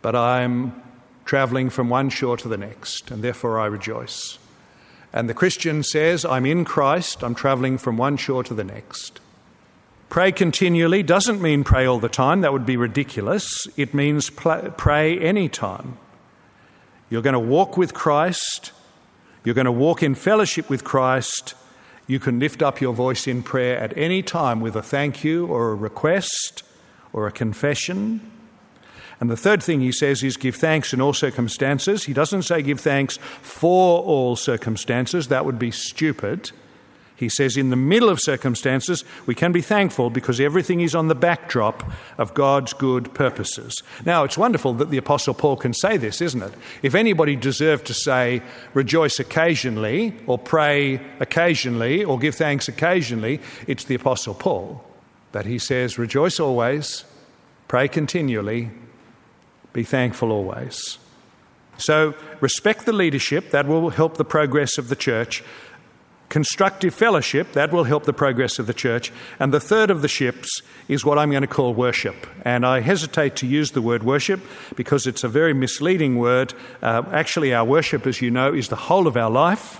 but 0.02 0.15
I'm 0.15 0.82
traveling 1.26 1.69
from 1.69 1.89
one 1.89 2.10
shore 2.10 2.38
to 2.38 2.48
the 2.48 2.58
next, 2.58 3.12
and 3.12 3.22
therefore 3.22 3.60
I 3.60 3.65
rejoice. 3.65 4.39
And 5.12 5.30
the 5.30 5.34
Christian 5.34 5.84
says, 5.84 6.24
I'm 6.24 6.46
in 6.46 6.63
Christ, 6.63 7.22
I'm 7.22 7.36
traveling 7.36 7.78
from 7.78 7.98
one 7.98 8.15
shore 8.15 8.43
to 8.46 8.54
the 8.54 8.63
next. 8.63 9.19
Pray 10.08 10.32
continually 10.32 11.04
doesn't 11.04 11.41
mean 11.41 11.65
pray 11.65 11.86
all 11.86 12.00
the 12.00 12.08
time, 12.08 12.39
that 12.39 12.54
would 12.54 12.65
be 12.65 12.78
ridiculous. 12.78 13.67
It 13.76 13.93
means 13.93 14.30
pray 14.30 15.19
any 15.19 15.50
time. 15.50 15.98
you're 17.10 17.22
going 17.22 17.34
to 17.34 17.39
walk 17.39 17.76
with 17.76 17.93
Christ, 17.93 18.72
you're 19.43 19.56
going 19.56 19.65
to 19.65 19.71
walk 19.71 20.03
in 20.03 20.15
fellowship 20.15 20.69
with 20.69 20.84
Christ, 20.84 21.56
you 22.08 22.19
can 22.19 22.39
lift 22.39 22.62
up 22.62 22.82
your 22.82 22.93
voice 22.93 23.27
in 23.27 23.43
prayer 23.43 23.77
at 23.77 23.97
any 23.97 24.21
time 24.21 24.60
with 24.60 24.75
a 24.75 24.82
thank 24.82 25.23
you 25.23 25.47
or 25.47 25.71
a 25.71 25.75
request 25.75 26.63
or 27.12 27.27
a 27.27 27.32
confession. 27.32 28.32
And 29.19 29.29
the 29.29 29.38
third 29.38 29.63
thing 29.63 29.79
he 29.79 29.91
says 29.91 30.23
is 30.23 30.36
give 30.36 30.56
thanks 30.56 30.93
in 30.93 30.99
all 30.99 31.13
circumstances. 31.13 32.03
He 32.03 32.13
doesn't 32.13 32.43
say 32.43 32.62
give 32.62 32.79
thanks 32.79 33.17
for 33.17 34.01
all 34.01 34.36
circumstances, 34.36 35.29
that 35.29 35.45
would 35.45 35.60
be 35.60 35.71
stupid. 35.71 36.51
He 37.23 37.29
says, 37.29 37.55
in 37.55 37.69
the 37.69 37.77
middle 37.77 38.09
of 38.09 38.19
circumstances, 38.19 39.05
we 39.25 39.33
can 39.33 39.53
be 39.53 39.62
thankful 39.62 40.09
because 40.09 40.41
everything 40.41 40.81
is 40.81 40.93
on 40.93 41.07
the 41.07 41.15
backdrop 41.15 41.89
of 42.17 42.33
God's 42.33 42.73
good 42.73 43.13
purposes. 43.13 43.81
Now, 44.05 44.25
it's 44.25 44.38
wonderful 44.38 44.73
that 44.73 44.89
the 44.89 44.97
Apostle 44.97 45.33
Paul 45.33 45.55
can 45.55 45.73
say 45.73 45.95
this, 45.95 46.19
isn't 46.19 46.43
it? 46.43 46.53
If 46.81 46.95
anybody 46.95 47.38
deserved 47.38 47.88
to 47.88 47.93
say, 47.93 48.41
rejoice 48.73 49.19
occasionally, 49.19 50.13
or 50.27 50.38
pray 50.38 51.01
occasionally, 51.21 52.03
or 52.03 52.19
give 52.19 52.36
thanks 52.36 52.67
occasionally, 52.67 53.39
it's 53.67 53.86
the 53.86 53.95
Apostle 53.95 54.33
Paul. 54.33 54.83
But 55.31 55.45
he 55.45 55.59
says, 55.59 55.97
rejoice 55.97 56.41
always, 56.41 57.05
pray 57.69 57.88
continually, 57.88 58.69
be 59.71 59.83
thankful 59.83 60.31
always. 60.31 60.99
So, 61.77 62.15
respect 62.41 62.86
the 62.86 62.93
leadership, 62.93 63.51
that 63.51 63.65
will 63.65 63.89
help 63.91 64.17
the 64.17 64.25
progress 64.25 64.77
of 64.77 64.89
the 64.89 64.95
church 64.95 65.41
constructive 66.34 66.96
fellowship, 66.96 67.52
that 67.52 67.72
will 67.72 67.84
help 67.84 68.06
the 68.06 68.12
progress 68.12 68.58
of 68.58 68.65
the 68.65 68.74
church. 68.74 69.13
And 69.39 69.54
the 69.54 69.60
third 69.60 69.91
of 69.91 70.02
the 70.02 70.08
ships 70.08 70.63
is 70.88 71.06
what 71.06 71.19
I'm 71.19 71.30
going 71.30 71.43
to 71.43 71.48
call 71.48 71.76
worship. 71.76 72.26
And 72.43 72.65
I 72.65 72.80
hesitate 72.80 73.36
to 73.36 73.46
use 73.46 73.69
the 73.74 73.84
word 73.84 74.02
worship 74.02 74.39
because 74.76 75.06
it's 75.06 75.24
a 75.24 75.28
very 75.28 75.54
misleading 75.54 76.17
word. 76.17 76.56
Uh, 76.82 77.04
actually, 77.12 77.54
our 77.54 77.63
worship, 77.63 78.08
as 78.08 78.19
you 78.19 78.32
know, 78.32 78.52
is 78.52 78.69
the 78.69 78.76
whole 78.76 79.06
of 79.06 79.15
our 79.15 79.30
life. 79.30 79.80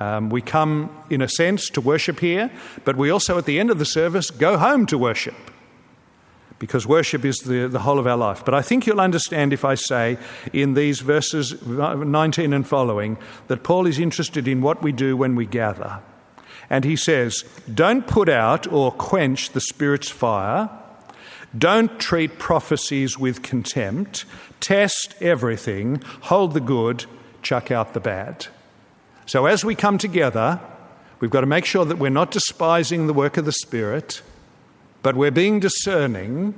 Um, 0.00 0.30
we 0.30 0.40
come, 0.40 0.88
in 1.10 1.20
a 1.20 1.28
sense, 1.28 1.68
to 1.70 1.82
worship 1.82 2.20
here, 2.20 2.50
but 2.86 2.96
we 2.96 3.10
also, 3.10 3.36
at 3.36 3.44
the 3.44 3.60
end 3.60 3.70
of 3.70 3.78
the 3.78 3.84
service, 3.84 4.30
go 4.30 4.56
home 4.56 4.86
to 4.86 4.96
worship 4.96 5.34
because 6.58 6.86
worship 6.86 7.24
is 7.24 7.38
the, 7.38 7.68
the 7.68 7.80
whole 7.80 7.98
of 7.98 8.06
our 8.06 8.16
life. 8.16 8.44
But 8.44 8.54
I 8.54 8.62
think 8.62 8.86
you'll 8.86 9.00
understand 9.00 9.52
if 9.52 9.64
I 9.64 9.74
say 9.74 10.18
in 10.52 10.74
these 10.74 11.00
verses 11.00 11.60
19 11.62 12.52
and 12.52 12.66
following 12.66 13.16
that 13.46 13.62
Paul 13.62 13.86
is 13.86 13.98
interested 13.98 14.48
in 14.48 14.60
what 14.60 14.82
we 14.82 14.92
do 14.92 15.16
when 15.16 15.34
we 15.34 15.46
gather. 15.46 16.00
And 16.70 16.84
he 16.84 16.96
says, 16.96 17.44
Don't 17.72 18.06
put 18.06 18.28
out 18.28 18.70
or 18.70 18.92
quench 18.92 19.50
the 19.50 19.60
Spirit's 19.60 20.10
fire. 20.10 20.68
Don't 21.56 21.98
treat 21.98 22.38
prophecies 22.38 23.18
with 23.18 23.42
contempt. 23.42 24.26
Test 24.60 25.14
everything. 25.20 26.02
Hold 26.22 26.52
the 26.52 26.60
good. 26.60 27.06
Chuck 27.40 27.70
out 27.70 27.94
the 27.94 28.00
bad. 28.00 28.48
So 29.24 29.46
as 29.46 29.64
we 29.64 29.74
come 29.74 29.98
together, 29.98 30.60
we've 31.20 31.30
got 31.30 31.40
to 31.40 31.46
make 31.46 31.64
sure 31.64 31.84
that 31.84 31.98
we're 31.98 32.10
not 32.10 32.30
despising 32.30 33.06
the 33.06 33.14
work 33.14 33.36
of 33.36 33.44
the 33.44 33.52
Spirit 33.52 34.22
but 35.02 35.16
we're 35.16 35.30
being 35.30 35.60
discerning 35.60 36.54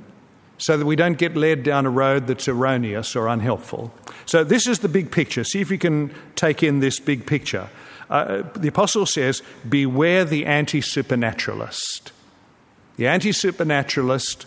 so 0.57 0.77
that 0.77 0.85
we 0.85 0.95
don't 0.95 1.17
get 1.17 1.35
led 1.35 1.63
down 1.63 1.85
a 1.85 1.89
road 1.89 2.27
that's 2.27 2.47
erroneous 2.47 3.15
or 3.15 3.27
unhelpful. 3.27 3.93
So, 4.25 4.43
this 4.43 4.67
is 4.67 4.79
the 4.79 4.89
big 4.89 5.11
picture. 5.11 5.43
See 5.43 5.61
if 5.61 5.71
you 5.71 5.77
can 5.77 6.13
take 6.35 6.61
in 6.61 6.79
this 6.79 6.99
big 6.99 7.25
picture. 7.25 7.69
Uh, 8.09 8.43
the 8.55 8.67
apostle 8.67 9.05
says, 9.05 9.41
Beware 9.67 10.25
the 10.25 10.45
anti 10.45 10.81
supernaturalist. 10.81 12.11
The 12.97 13.07
anti 13.07 13.31
supernaturalist 13.31 14.45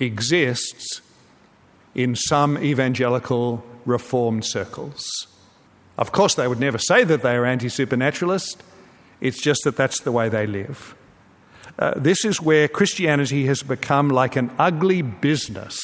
exists 0.00 1.00
in 1.94 2.14
some 2.14 2.58
evangelical 2.58 3.64
reformed 3.86 4.44
circles. 4.44 5.26
Of 5.96 6.12
course, 6.12 6.34
they 6.34 6.46
would 6.46 6.60
never 6.60 6.78
say 6.78 7.04
that 7.04 7.22
they 7.22 7.34
are 7.34 7.46
anti 7.46 7.68
supernaturalist, 7.68 8.62
it's 9.20 9.40
just 9.40 9.64
that 9.64 9.76
that's 9.76 10.00
the 10.00 10.12
way 10.12 10.28
they 10.28 10.46
live. 10.46 10.94
Uh, 11.78 11.92
this 11.96 12.24
is 12.24 12.42
where 12.42 12.66
Christianity 12.66 13.46
has 13.46 13.62
become 13.62 14.08
like 14.08 14.36
an 14.36 14.50
ugly 14.58 15.02
business 15.02 15.80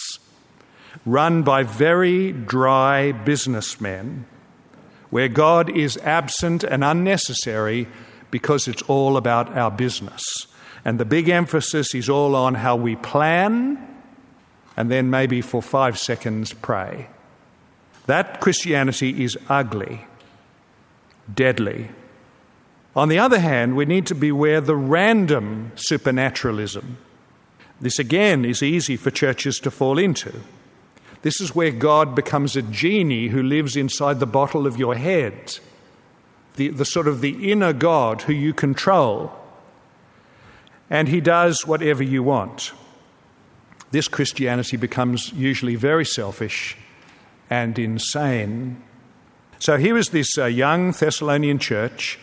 run 1.06 1.42
by 1.42 1.62
very 1.62 2.32
dry 2.32 3.12
businessmen, 3.12 4.26
where 5.10 5.28
God 5.28 5.76
is 5.76 5.96
absent 5.98 6.64
and 6.64 6.82
unnecessary 6.82 7.86
because 8.30 8.66
it's 8.66 8.82
all 8.82 9.16
about 9.16 9.56
our 9.56 9.70
business. 9.70 10.22
And 10.84 10.98
the 10.98 11.04
big 11.04 11.28
emphasis 11.28 11.94
is 11.94 12.08
all 12.08 12.34
on 12.34 12.54
how 12.54 12.76
we 12.76 12.96
plan 12.96 13.94
and 14.76 14.90
then 14.90 15.08
maybe 15.08 15.40
for 15.40 15.62
five 15.62 15.98
seconds 15.98 16.52
pray. 16.52 17.08
That 18.06 18.40
Christianity 18.40 19.22
is 19.24 19.38
ugly, 19.48 20.06
deadly. 21.32 21.90
On 22.96 23.08
the 23.08 23.18
other 23.18 23.40
hand, 23.40 23.76
we 23.76 23.86
need 23.86 24.06
to 24.06 24.14
beware 24.14 24.60
the 24.60 24.76
random 24.76 25.72
supernaturalism. 25.74 26.98
This 27.80 27.98
again 27.98 28.44
is 28.44 28.62
easy 28.62 28.96
for 28.96 29.10
churches 29.10 29.58
to 29.60 29.70
fall 29.70 29.98
into. 29.98 30.32
This 31.22 31.40
is 31.40 31.54
where 31.54 31.70
God 31.70 32.14
becomes 32.14 32.54
a 32.54 32.62
genie 32.62 33.28
who 33.28 33.42
lives 33.42 33.76
inside 33.76 34.20
the 34.20 34.26
bottle 34.26 34.66
of 34.66 34.78
your 34.78 34.94
head, 34.94 35.58
the, 36.56 36.68
the 36.68 36.84
sort 36.84 37.08
of 37.08 37.20
the 37.20 37.50
inner 37.50 37.72
God 37.72 38.22
who 38.22 38.32
you 38.32 38.54
control. 38.54 39.32
And 40.88 41.08
he 41.08 41.20
does 41.20 41.66
whatever 41.66 42.02
you 42.02 42.22
want. 42.22 42.72
This 43.90 44.06
Christianity 44.06 44.76
becomes 44.76 45.32
usually 45.32 45.76
very 45.76 46.04
selfish 46.04 46.76
and 47.50 47.78
insane. 47.78 48.82
So 49.58 49.78
here 49.78 49.96
is 49.96 50.10
this 50.10 50.36
uh, 50.36 50.44
young 50.44 50.92
Thessalonian 50.92 51.58
church 51.58 52.18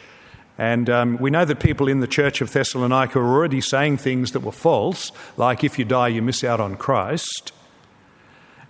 and 0.62 0.92
um, 0.92 1.18
we 1.18 1.32
know 1.32 1.44
that 1.44 1.60
people 1.60 1.88
in 1.88 2.02
the 2.02 2.08
church 2.08 2.40
of 2.40 2.54
Thessalonica 2.54 3.18
were 3.18 3.34
already 3.34 3.62
saying 3.62 3.98
things 3.98 4.32
that 4.34 4.42
were 4.42 4.52
false, 4.52 5.12
like 5.36 5.64
if 5.64 5.80
you 5.80 5.86
die, 5.86 6.10
you 6.10 6.22
miss 6.22 6.44
out 6.44 6.60
on 6.60 6.76
Christ. 6.76 7.52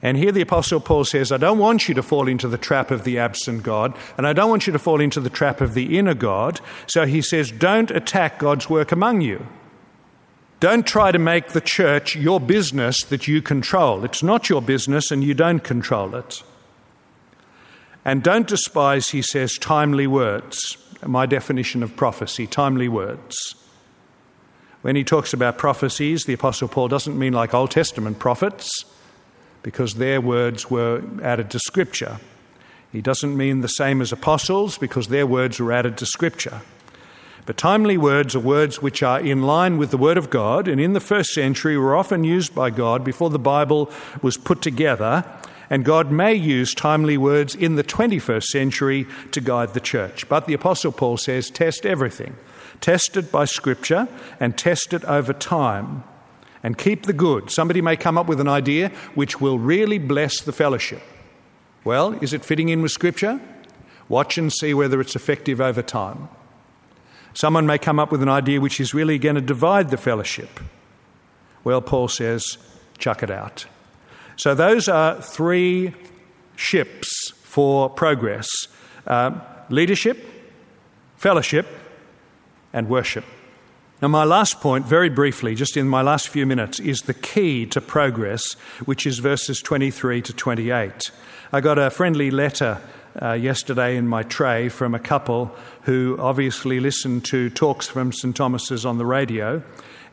And 0.02 0.16
here 0.16 0.32
the 0.32 0.40
Apostle 0.40 0.80
Paul 0.80 1.04
says, 1.04 1.34
I 1.34 1.38
don't 1.38 1.58
want 1.60 1.90
you 1.90 1.96
to 1.96 2.02
fall 2.02 2.30
into 2.30 2.48
the 2.48 2.58
trap 2.58 2.92
of 2.92 3.04
the 3.04 3.20
absent 3.20 3.64
God, 3.64 3.94
and 4.18 4.26
I 4.26 4.32
don't 4.32 4.50
want 4.50 4.68
you 4.68 4.72
to 4.72 4.80
fall 4.80 5.02
into 5.02 5.20
the 5.20 5.30
trap 5.30 5.60
of 5.60 5.74
the 5.74 5.98
inner 5.98 6.14
God. 6.14 6.62
So 6.88 7.06
he 7.06 7.22
says, 7.22 7.52
don't 7.52 7.92
attack 7.92 8.40
God's 8.40 8.70
work 8.70 8.94
among 8.94 9.20
you. 9.20 9.46
Don't 10.62 10.88
try 10.88 11.12
to 11.12 11.20
make 11.20 11.50
the 11.50 11.60
church 11.60 12.16
your 12.16 12.40
business 12.40 13.04
that 13.04 13.28
you 13.28 13.42
control. 13.42 14.06
It's 14.06 14.24
not 14.24 14.48
your 14.48 14.62
business, 14.62 15.12
and 15.12 15.26
you 15.26 15.34
don't 15.34 15.62
control 15.62 16.16
it. 16.16 16.42
And 18.06 18.24
don't 18.24 18.48
despise, 18.48 19.10
he 19.10 19.22
says, 19.22 19.58
timely 19.58 20.08
words 20.08 20.78
my 21.06 21.26
definition 21.26 21.84
of 21.84 21.96
prophecy 21.96 22.48
timely 22.48 22.88
words. 22.88 23.56
When 24.82 24.96
he 24.96 25.04
talks 25.04 25.34
about 25.34 25.58
prophecies, 25.58 26.26
the 26.26 26.34
Apostle 26.34 26.68
Paul 26.68 26.88
doesn't 26.88 27.18
mean 27.18 27.34
like 27.34 27.54
Old 27.54 27.72
Testament 27.72 28.20
prophets, 28.20 28.86
because 29.64 29.96
their 29.96 30.20
words 30.20 30.72
were 30.72 31.04
added 31.22 31.52
to 31.52 31.60
Scripture. 31.60 32.20
He 32.92 33.02
doesn't 33.02 33.38
mean 33.38 33.62
the 33.62 33.68
same 33.68 34.02
as 34.02 34.12
apostles, 34.12 34.78
because 34.78 35.08
their 35.08 35.28
words 35.28 35.60
were 35.60 35.72
added 35.72 35.98
to 36.00 36.06
Scripture. 36.06 36.62
But 37.46 37.58
timely 37.58 37.98
words 37.98 38.36
are 38.36 38.40
words 38.40 38.82
which 38.82 39.02
are 39.04 39.20
in 39.20 39.44
line 39.44 39.78
with 39.78 39.92
the 39.92 39.98
Word 39.98 40.18
of 40.18 40.30
God, 40.30 40.68
and 40.68 40.82
in 40.82 40.94
the 40.94 41.00
first 41.00 41.30
century 41.32 41.78
were 41.78 41.96
often 41.96 42.24
used 42.24 42.56
by 42.56 42.70
God 42.70 43.04
before 43.04 43.30
the 43.30 43.40
Bible 43.40 43.92
was 44.22 44.38
put 44.38 44.62
together 44.62 45.26
and 45.72 45.86
God 45.86 46.12
may 46.12 46.34
use 46.34 46.74
timely 46.74 47.18
words 47.18 47.56
in 47.56 47.76
the 47.76 47.84
21st 47.84 48.44
century 48.44 49.08
to 49.32 49.40
guide 49.40 49.74
the 49.74 49.80
church. 49.80 50.28
But 50.28 50.46
the 50.46 50.54
Apostle 50.54 50.92
Paul 50.92 51.16
says, 51.16 51.50
test 51.50 51.86
everything. 51.86 52.36
Test 52.82 53.16
it 53.16 53.32
by 53.32 53.46
Scripture 53.46 54.10
and 54.38 54.58
test 54.58 54.92
it 54.94 55.06
over 55.06 55.32
time. 55.32 56.04
And 56.62 56.78
keep 56.78 57.06
the 57.06 57.14
good. 57.14 57.50
Somebody 57.50 57.82
may 57.82 57.96
come 57.96 58.18
up 58.18 58.28
with 58.28 58.42
an 58.42 58.50
idea 58.50 58.90
which 59.16 59.40
will 59.40 59.58
really 59.58 59.98
bless 59.98 60.42
the 60.42 60.52
fellowship. 60.52 61.02
Well, 61.86 62.22
is 62.22 62.34
it 62.34 62.44
fitting 62.44 62.68
in 62.68 62.82
with 62.82 62.92
Scripture? 62.92 63.40
Watch 64.10 64.38
and 64.38 64.52
see 64.52 64.74
whether 64.74 65.00
it's 65.00 65.16
effective 65.16 65.62
over 65.62 65.82
time. 65.82 66.28
Someone 67.34 67.66
may 67.66 67.78
come 67.78 67.98
up 67.98 68.12
with 68.12 68.22
an 68.22 68.30
idea 68.30 68.60
which 68.60 68.82
is 68.82 68.94
really 68.94 69.18
going 69.18 69.36
to 69.36 69.42
divide 69.42 69.90
the 69.90 69.96
fellowship. 69.96 70.60
Well, 71.64 71.82
Paul 71.82 72.10
says, 72.10 72.58
chuck 72.98 73.24
it 73.24 73.32
out. 73.32 73.68
So, 74.42 74.56
those 74.56 74.90
are 74.90 75.22
three 75.22 75.94
ships 76.56 77.32
for 77.44 77.92
progress 77.92 78.48
uh, 79.06 79.40
leadership, 79.70 80.18
fellowship, 81.16 81.68
and 82.74 82.90
worship. 82.90 83.24
Now, 84.02 84.08
my 84.08 84.24
last 84.24 84.60
point, 84.60 84.88
very 84.88 85.10
briefly, 85.10 85.54
just 85.54 85.78
in 85.78 85.88
my 85.88 86.02
last 86.02 86.28
few 86.28 86.48
minutes, 86.48 86.80
is 86.80 87.02
the 87.02 87.14
key 87.14 87.68
to 87.68 87.80
progress, 87.80 88.54
which 88.86 89.06
is 89.06 89.20
verses 89.20 89.62
23 89.62 90.24
to 90.24 90.34
28. 90.34 91.12
I 91.54 91.62
got 91.62 91.78
a 91.78 91.92
friendly 91.92 92.32
letter 92.32 92.82
uh, 93.22 93.34
yesterday 93.34 93.96
in 93.96 94.08
my 94.08 94.24
tray 94.24 94.70
from 94.70 94.96
a 94.96 95.00
couple 95.00 95.56
who 95.84 96.18
obviously 96.20 96.80
listened 96.80 97.26
to 97.26 97.52
talks 97.52 97.88
from 97.88 98.12
St. 98.12 98.36
Thomas's 98.36 98.88
on 98.88 98.98
the 98.98 99.06
radio. 99.06 99.62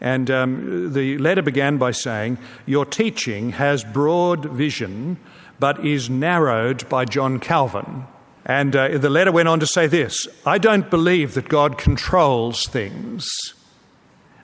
And 0.01 0.31
um, 0.31 0.93
the 0.93 1.19
letter 1.19 1.43
began 1.43 1.79
by 1.79 1.91
saying, 1.91 2.39
Your 2.67 2.85
teaching 2.85 3.51
has 3.51 3.83
broad 3.83 4.45
vision, 4.45 5.19
but 5.59 5.85
is 5.85 6.09
narrowed 6.09 6.89
by 6.89 7.05
John 7.05 7.41
Calvin. 7.41 8.05
And 8.45 8.75
uh, 8.75 8.97
the 8.97 9.11
letter 9.11 9.33
went 9.33 9.49
on 9.49 9.61
to 9.61 9.67
say 9.67 9.87
this 9.87 10.27
I 10.47 10.59
don't 10.59 10.91
believe 10.91 11.35
that 11.35 11.49
God 11.49 11.79
controls 11.79 12.65
things. 12.67 13.29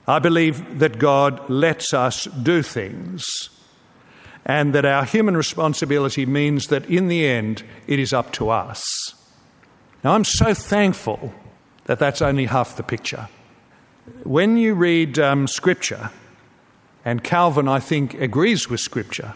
I 0.07 0.19
believe 0.19 0.79
that 0.79 0.99
God 0.99 1.49
lets 1.49 1.93
us 1.93 2.25
do 2.25 2.61
things. 2.61 3.25
And 4.45 4.75
that 4.75 4.85
our 4.85 5.05
human 5.05 5.35
responsibility 5.35 6.27
means 6.27 6.67
that 6.67 6.85
in 6.85 7.07
the 7.07 7.25
end, 7.25 7.63
it 7.87 7.97
is 7.97 8.13
up 8.13 8.31
to 8.33 8.51
us. 8.51 8.83
Now, 10.03 10.13
I'm 10.13 10.23
so 10.23 10.53
thankful 10.53 11.33
that 11.85 11.97
that's 11.97 12.21
only 12.21 12.45
half 12.45 12.77
the 12.77 12.83
picture. 12.83 13.27
When 14.23 14.57
you 14.57 14.75
read 14.75 15.17
um, 15.17 15.47
Scripture, 15.47 16.11
and 17.03 17.23
Calvin, 17.23 17.67
I 17.67 17.79
think, 17.79 18.13
agrees 18.15 18.69
with 18.69 18.79
Scripture, 18.79 19.33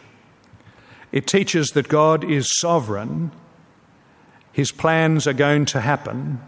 it 1.11 1.25
teaches 1.25 1.69
that 1.69 1.87
God 1.87 2.23
is 2.23 2.49
sovereign, 2.59 3.31
His 4.51 4.71
plans 4.71 5.25
are 5.25 5.33
going 5.33 5.65
to 5.65 5.81
happen, 5.81 6.41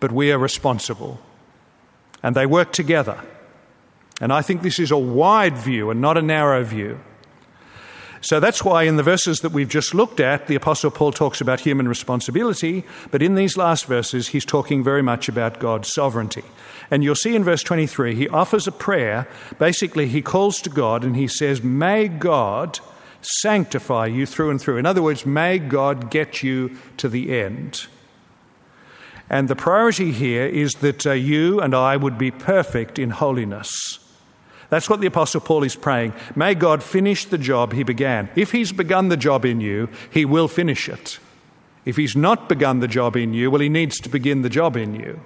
but 0.00 0.12
we 0.12 0.30
are 0.32 0.38
responsible. 0.38 1.20
And 2.22 2.34
they 2.34 2.46
work 2.46 2.72
together. 2.72 3.22
And 4.20 4.32
I 4.32 4.42
think 4.42 4.62
this 4.62 4.78
is 4.78 4.90
a 4.90 4.98
wide 4.98 5.56
view 5.56 5.90
and 5.90 6.00
not 6.00 6.16
a 6.16 6.22
narrow 6.22 6.62
view. 6.64 7.00
So 8.20 8.40
that's 8.40 8.64
why 8.64 8.84
in 8.84 8.96
the 8.96 9.02
verses 9.02 9.40
that 9.40 9.52
we've 9.52 9.68
just 9.68 9.94
looked 9.94 10.20
at, 10.20 10.46
the 10.46 10.54
Apostle 10.54 10.90
Paul 10.90 11.12
talks 11.12 11.40
about 11.40 11.60
human 11.60 11.88
responsibility, 11.88 12.84
but 13.10 13.22
in 13.22 13.34
these 13.34 13.56
last 13.56 13.86
verses, 13.86 14.28
he's 14.28 14.44
talking 14.44 14.82
very 14.82 15.02
much 15.02 15.28
about 15.28 15.60
God's 15.60 15.92
sovereignty. 15.92 16.44
And 16.90 17.02
you'll 17.02 17.14
see 17.14 17.34
in 17.34 17.44
verse 17.44 17.62
23, 17.62 18.14
he 18.14 18.28
offers 18.28 18.66
a 18.66 18.72
prayer. 18.72 19.28
Basically, 19.58 20.08
he 20.08 20.22
calls 20.22 20.60
to 20.62 20.70
God 20.70 21.04
and 21.04 21.16
he 21.16 21.28
says, 21.28 21.62
May 21.62 22.08
God 22.08 22.80
sanctify 23.20 24.06
you 24.06 24.24
through 24.24 24.50
and 24.50 24.60
through. 24.60 24.78
In 24.78 24.86
other 24.86 25.02
words, 25.02 25.26
may 25.26 25.58
God 25.58 26.10
get 26.10 26.42
you 26.42 26.76
to 26.96 27.08
the 27.08 27.38
end. 27.38 27.86
And 29.28 29.48
the 29.48 29.56
priority 29.56 30.12
here 30.12 30.46
is 30.46 30.74
that 30.76 31.06
uh, 31.06 31.12
you 31.12 31.60
and 31.60 31.74
I 31.74 31.96
would 31.96 32.16
be 32.16 32.30
perfect 32.30 32.98
in 32.98 33.10
holiness. 33.10 33.98
That's 34.68 34.90
what 34.90 35.00
the 35.00 35.06
Apostle 35.06 35.40
Paul 35.40 35.62
is 35.62 35.76
praying. 35.76 36.12
May 36.34 36.54
God 36.54 36.82
finish 36.82 37.24
the 37.24 37.38
job 37.38 37.72
he 37.72 37.82
began. 37.82 38.28
If 38.34 38.52
he's 38.52 38.72
begun 38.72 39.08
the 39.08 39.16
job 39.16 39.44
in 39.44 39.60
you, 39.60 39.88
he 40.10 40.24
will 40.24 40.48
finish 40.48 40.88
it. 40.88 41.18
If 41.84 41.96
he's 41.96 42.16
not 42.16 42.48
begun 42.48 42.80
the 42.80 42.88
job 42.88 43.16
in 43.16 43.32
you, 43.32 43.50
well, 43.50 43.60
he 43.60 43.68
needs 43.68 44.00
to 44.00 44.08
begin 44.08 44.42
the 44.42 44.50
job 44.50 44.76
in 44.76 44.94
you. 44.94 45.20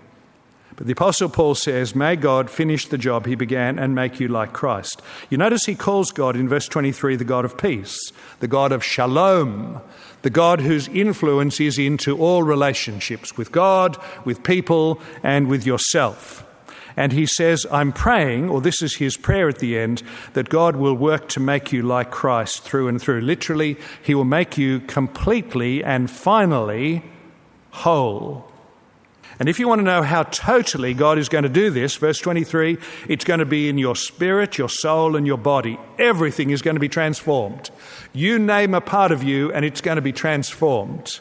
But 0.76 0.87
the 0.87 0.92
Apostle 0.92 1.29
Paul 1.29 1.55
says, 1.55 1.94
May 1.94 2.16
God 2.16 2.48
finish 2.48 2.87
the 2.87 2.98
job 2.98 3.26
he 3.26 3.35
began 3.35 3.79
and 3.79 3.94
make 3.94 4.20
you 4.20 4.29
like 4.29 4.53
Christ. 4.53 5.03
You 5.29 5.37
notice 5.37 5.66
he 5.66 5.74
calls 5.74 6.11
God 6.11 6.37
in 6.37 6.48
verse 6.48 6.68
23 6.68 7.16
the 7.16 7.24
God 7.24 7.44
of 7.44 7.59
peace, 7.59 7.98
the 8.40 8.48
God 8.48 8.72
of 8.72 8.85
shalom, 8.85 9.81
the 10.22 10.31
God 10.31 10.61
whose 10.61 10.88
influence 10.88 11.61
is 11.61 11.79
into 11.79 12.18
all 12.18 12.42
relationships 12.42 13.37
with 13.37 13.53
God, 13.53 13.96
with 14.24 14.42
people, 14.42 15.00
and 15.22 15.48
with 15.48 15.66
yourself. 15.66 16.46
And 17.00 17.14
he 17.14 17.24
says, 17.24 17.64
I'm 17.72 17.94
praying, 17.94 18.50
or 18.50 18.60
this 18.60 18.82
is 18.82 18.96
his 18.96 19.16
prayer 19.16 19.48
at 19.48 19.58
the 19.58 19.78
end, 19.78 20.02
that 20.34 20.50
God 20.50 20.76
will 20.76 20.92
work 20.92 21.30
to 21.30 21.40
make 21.40 21.72
you 21.72 21.80
like 21.80 22.10
Christ 22.10 22.62
through 22.62 22.88
and 22.88 23.00
through. 23.00 23.22
Literally, 23.22 23.78
he 24.02 24.14
will 24.14 24.26
make 24.26 24.58
you 24.58 24.80
completely 24.80 25.82
and 25.82 26.10
finally 26.10 27.02
whole. 27.70 28.52
And 29.38 29.48
if 29.48 29.58
you 29.58 29.66
want 29.66 29.78
to 29.78 29.84
know 29.84 30.02
how 30.02 30.24
totally 30.24 30.92
God 30.92 31.16
is 31.16 31.30
going 31.30 31.44
to 31.44 31.48
do 31.48 31.70
this, 31.70 31.96
verse 31.96 32.18
23, 32.18 32.76
it's 33.08 33.24
going 33.24 33.40
to 33.40 33.46
be 33.46 33.70
in 33.70 33.78
your 33.78 33.96
spirit, 33.96 34.58
your 34.58 34.68
soul, 34.68 35.16
and 35.16 35.26
your 35.26 35.38
body. 35.38 35.80
Everything 35.98 36.50
is 36.50 36.60
going 36.60 36.76
to 36.76 36.80
be 36.80 36.90
transformed. 36.90 37.70
You 38.12 38.38
name 38.38 38.74
a 38.74 38.82
part 38.82 39.10
of 39.10 39.22
you, 39.22 39.50
and 39.54 39.64
it's 39.64 39.80
going 39.80 39.96
to 39.96 40.02
be 40.02 40.12
transformed. 40.12 41.20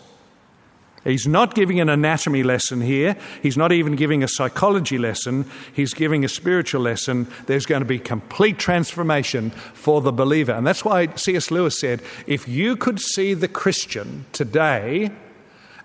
He's 1.04 1.28
not 1.28 1.56
giving 1.56 1.80
an 1.80 1.90
anatomy 1.90 2.44
lesson 2.44 2.82
here. 2.82 3.16
He's 3.42 3.58
not 3.58 3.72
even 3.72 3.96
giving 3.96 4.24
a 4.24 4.28
psychology 4.28 4.98
lesson. 4.98 5.46
He's 5.74 5.94
giving 5.94 6.26
a 6.26 6.30
spiritual 6.30 6.82
lesson. 6.82 7.28
There's 7.46 7.66
going 7.66 7.82
to 7.82 7.88
be 7.88 8.00
complete 8.00 8.58
transformation 8.58 9.52
for 9.52 10.02
the 10.02 10.12
believer. 10.12 10.52
And 10.52 10.68
that's 10.68 10.84
why 10.84 11.08
C.S. 11.16 11.52
Lewis 11.52 11.80
said 11.80 12.02
if 12.28 12.48
you 12.48 12.76
could 12.76 13.00
see 13.00 13.34
the 13.34 13.48
Christian 13.48 14.26
today 14.34 15.12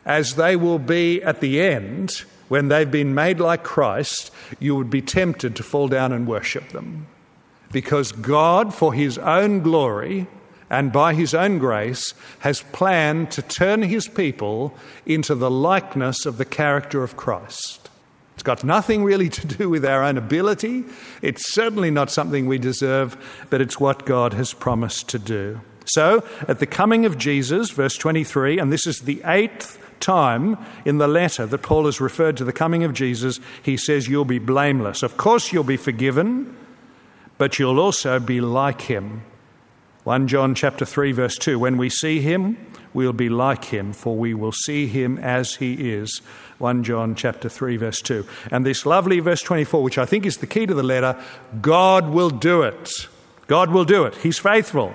as 0.05 0.35
they 0.35 0.57
will 0.57 0.79
be 0.79 1.23
at 1.23 1.41
the 1.41 1.61
end, 1.61 2.25
when 2.49 2.69
they've 2.69 2.91
been 2.91 3.15
made 3.15 3.41
like 3.41 3.63
Christ, 3.63 4.31
you 4.59 4.77
would 4.77 4.91
be 4.91 5.01
tempted 5.01 5.57
to 5.57 5.63
fall 5.63 5.89
down 5.89 6.13
and 6.13 6.27
worship 6.27 6.71
them. 6.71 7.07
Because 7.73 8.13
God, 8.13 8.75
for 8.75 8.93
His 8.93 9.19
own 9.19 9.61
glory, 9.61 10.27
and 10.71 10.93
by 10.93 11.15
his 11.15 11.35
own 11.35 11.59
grace 11.59 12.15
has 12.41 12.63
planned 12.73 13.31
to 13.33 13.43
turn 13.43 13.83
his 13.83 14.09
people 14.09 14.75
into 15.07 15.35
the 15.35 15.51
likeness 15.51 16.27
of 16.27 16.39
the 16.39 16.45
character 16.45 17.03
of 17.03 17.17
Christ. 17.17 17.91
It's 18.35 18.43
got 18.43 18.65
nothing 18.65 19.05
really 19.05 19.29
to 19.29 19.47
do 19.47 19.69
with 19.69 19.85
our 19.85 20.03
own 20.03 20.19
ability. 20.19 20.85
It's 21.23 21.53
certainly 21.53 21.91
not 21.91 22.11
something 22.11 22.47
we 22.47 22.59
deserve, 22.59 23.17
but 23.51 23.61
it's 23.61 23.79
what 23.79 24.07
God 24.07 24.33
has 24.33 24.53
promised 24.53 25.09
to 25.11 25.19
do. 25.19 25.61
So, 25.87 26.27
at 26.49 26.61
the 26.61 26.67
coming 26.67 27.05
of 27.05 27.19
Jesus, 27.19 27.71
verse 27.71 27.97
23, 27.97 28.59
and 28.59 28.73
this 28.73 28.87
is 28.87 29.01
the 29.01 29.23
eighth 29.27 29.79
time 30.01 30.59
in 30.85 30.99
the 30.99 31.07
letter 31.07 31.47
that 31.47 31.63
Paul 31.63 31.85
has 31.85 32.01
referred 32.01 32.39
to 32.39 32.45
the 32.45 32.53
coming 32.55 32.85
of 32.85 32.95
Jesus, 32.95 33.39
he 33.63 33.77
says, 33.77 34.09
You'll 34.09 34.25
be 34.25 34.39
blameless. 34.39 35.03
Of 35.03 35.19
course, 35.19 35.53
you'll 35.53 35.63
be 35.63 35.77
forgiven, 35.77 36.57
but 37.37 37.59
you'll 37.59 37.79
also 37.79 38.19
be 38.19 38.41
like 38.41 38.81
him 38.81 39.23
1 40.05 40.29
John 40.29 40.55
chapter 40.55 40.85
3 40.85 41.13
verse 41.13 41.39
2 41.39 41.59
when 41.59 41.79
we 41.79 41.89
see 41.89 42.21
him 42.21 42.59
we'll 42.93 43.15
be 43.15 43.31
like 43.31 43.65
him 43.67 43.95
for 43.95 44.17
we 44.17 44.35
will 44.35 44.53
see 44.53 44.87
him 44.87 45.17
as 45.19 45.55
he 45.55 45.93
is. 45.93 46.21
1 46.59 46.85
John 46.85 47.15
chapter 47.15 47.49
3 47.49 47.79
verse 47.79 48.03
2 48.03 48.27
and 48.51 48.67
this 48.67 48.85
lovely 48.85 49.21
verse 49.21 49.41
24 49.41 49.83
which 49.83 49.97
I 49.97 50.05
think 50.05 50.27
is 50.27 50.37
the 50.37 50.47
key 50.47 50.67
to 50.67 50.75
the 50.75 50.83
letter 50.83 51.19
God 51.63 52.11
will 52.11 52.31
do 52.31 52.63
it. 52.63 53.09
God 53.47 53.71
will 53.71 53.85
do 53.85 54.05
it. 54.05 54.15
He's 54.17 54.39
faithful. 54.39 54.95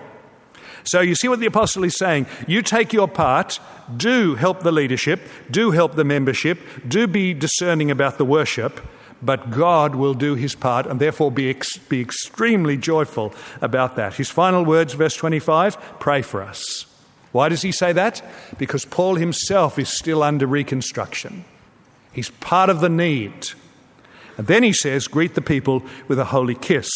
So 0.83 1.01
you 1.01 1.15
see 1.15 1.27
what 1.27 1.39
the 1.39 1.45
apostle 1.47 1.83
is 1.83 1.97
saying. 1.97 2.27
You 2.47 2.61
take 2.61 2.93
your 2.93 3.07
part. 3.07 3.59
Do 3.95 4.35
help 4.35 4.61
the 4.61 4.71
leadership. 4.71 5.21
Do 5.49 5.71
help 5.71 5.95
the 5.95 6.03
membership. 6.03 6.59
Do 6.87 7.07
be 7.07 7.33
discerning 7.33 7.91
about 7.91 8.17
the 8.17 8.25
worship 8.25 8.79
but 9.21 9.51
God 9.51 9.95
will 9.95 10.13
do 10.13 10.35
his 10.35 10.55
part 10.55 10.85
and 10.85 10.99
therefore 10.99 11.31
be, 11.31 11.49
ex- 11.49 11.77
be 11.77 12.01
extremely 12.01 12.77
joyful 12.77 13.33
about 13.61 13.95
that. 13.95 14.15
His 14.15 14.29
final 14.29 14.63
words, 14.63 14.93
verse 14.93 15.15
25 15.15 15.99
pray 15.99 16.21
for 16.21 16.41
us. 16.41 16.85
Why 17.31 17.49
does 17.49 17.61
he 17.61 17.71
say 17.71 17.93
that? 17.93 18.23
Because 18.57 18.85
Paul 18.85 19.15
himself 19.15 19.77
is 19.77 19.95
still 19.95 20.23
under 20.23 20.47
reconstruction. 20.47 21.45
He's 22.11 22.29
part 22.29 22.69
of 22.69 22.81
the 22.81 22.89
need. 22.89 23.49
And 24.37 24.47
then 24.47 24.63
he 24.63 24.73
says, 24.73 25.07
greet 25.07 25.35
the 25.35 25.41
people 25.41 25.83
with 26.07 26.17
a 26.17 26.25
holy 26.25 26.55
kiss. 26.55 26.89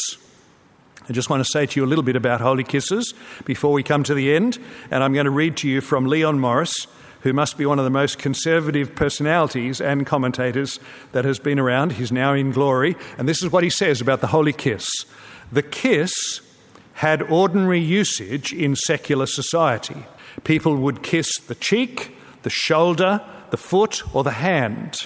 I 1.08 1.14
just 1.14 1.30
want 1.30 1.46
to 1.46 1.52
say 1.52 1.66
to 1.66 1.80
you 1.80 1.86
a 1.86 1.88
little 1.88 2.04
bit 2.04 2.16
about 2.16 2.40
holy 2.40 2.64
kisses 2.64 3.14
before 3.44 3.74
we 3.74 3.84
come 3.84 4.04
to 4.04 4.14
the 4.14 4.34
end. 4.34 4.58
And 4.90 5.04
I'm 5.04 5.14
going 5.14 5.26
to 5.26 5.32
read 5.32 5.58
to 5.58 5.70
you 5.70 5.82
from 5.82 6.06
Leon 6.06 6.40
Morris, 6.40 6.88
who 7.24 7.34
must 7.34 7.58
be 7.58 7.66
one 7.66 7.80
of 7.80 7.86
the 7.86 7.90
most 7.90 8.20
conservative 8.20 8.96
personalities 8.96 9.82
and 9.82 10.06
commentators 10.06 10.80
that 11.14 11.26
has 11.26 11.40
been 11.40 11.58
around. 11.58 11.94
He's 11.94 12.12
now 12.12 12.34
in 12.34 12.52
glory. 12.52 12.96
And 13.18 13.28
this 13.28 13.42
is 13.42 13.52
what 13.52 13.64
he 13.64 13.70
says 13.70 14.00
about 14.02 14.22
the 14.22 14.28
holy 14.28 14.54
kiss 14.54 14.88
the 15.52 15.62
kiss 15.62 16.42
had 16.94 17.22
ordinary 17.22 17.80
usage 17.80 18.52
in 18.54 18.76
secular 18.76 19.28
society. 19.28 20.06
People 20.44 20.78
would 20.78 21.04
kiss 21.04 21.38
the 21.38 21.56
cheek, 21.56 22.16
the 22.42 22.50
shoulder, 22.50 23.22
the 23.52 23.58
foot, 23.58 24.04
or 24.16 24.24
the 24.24 24.32
hand. 24.32 25.06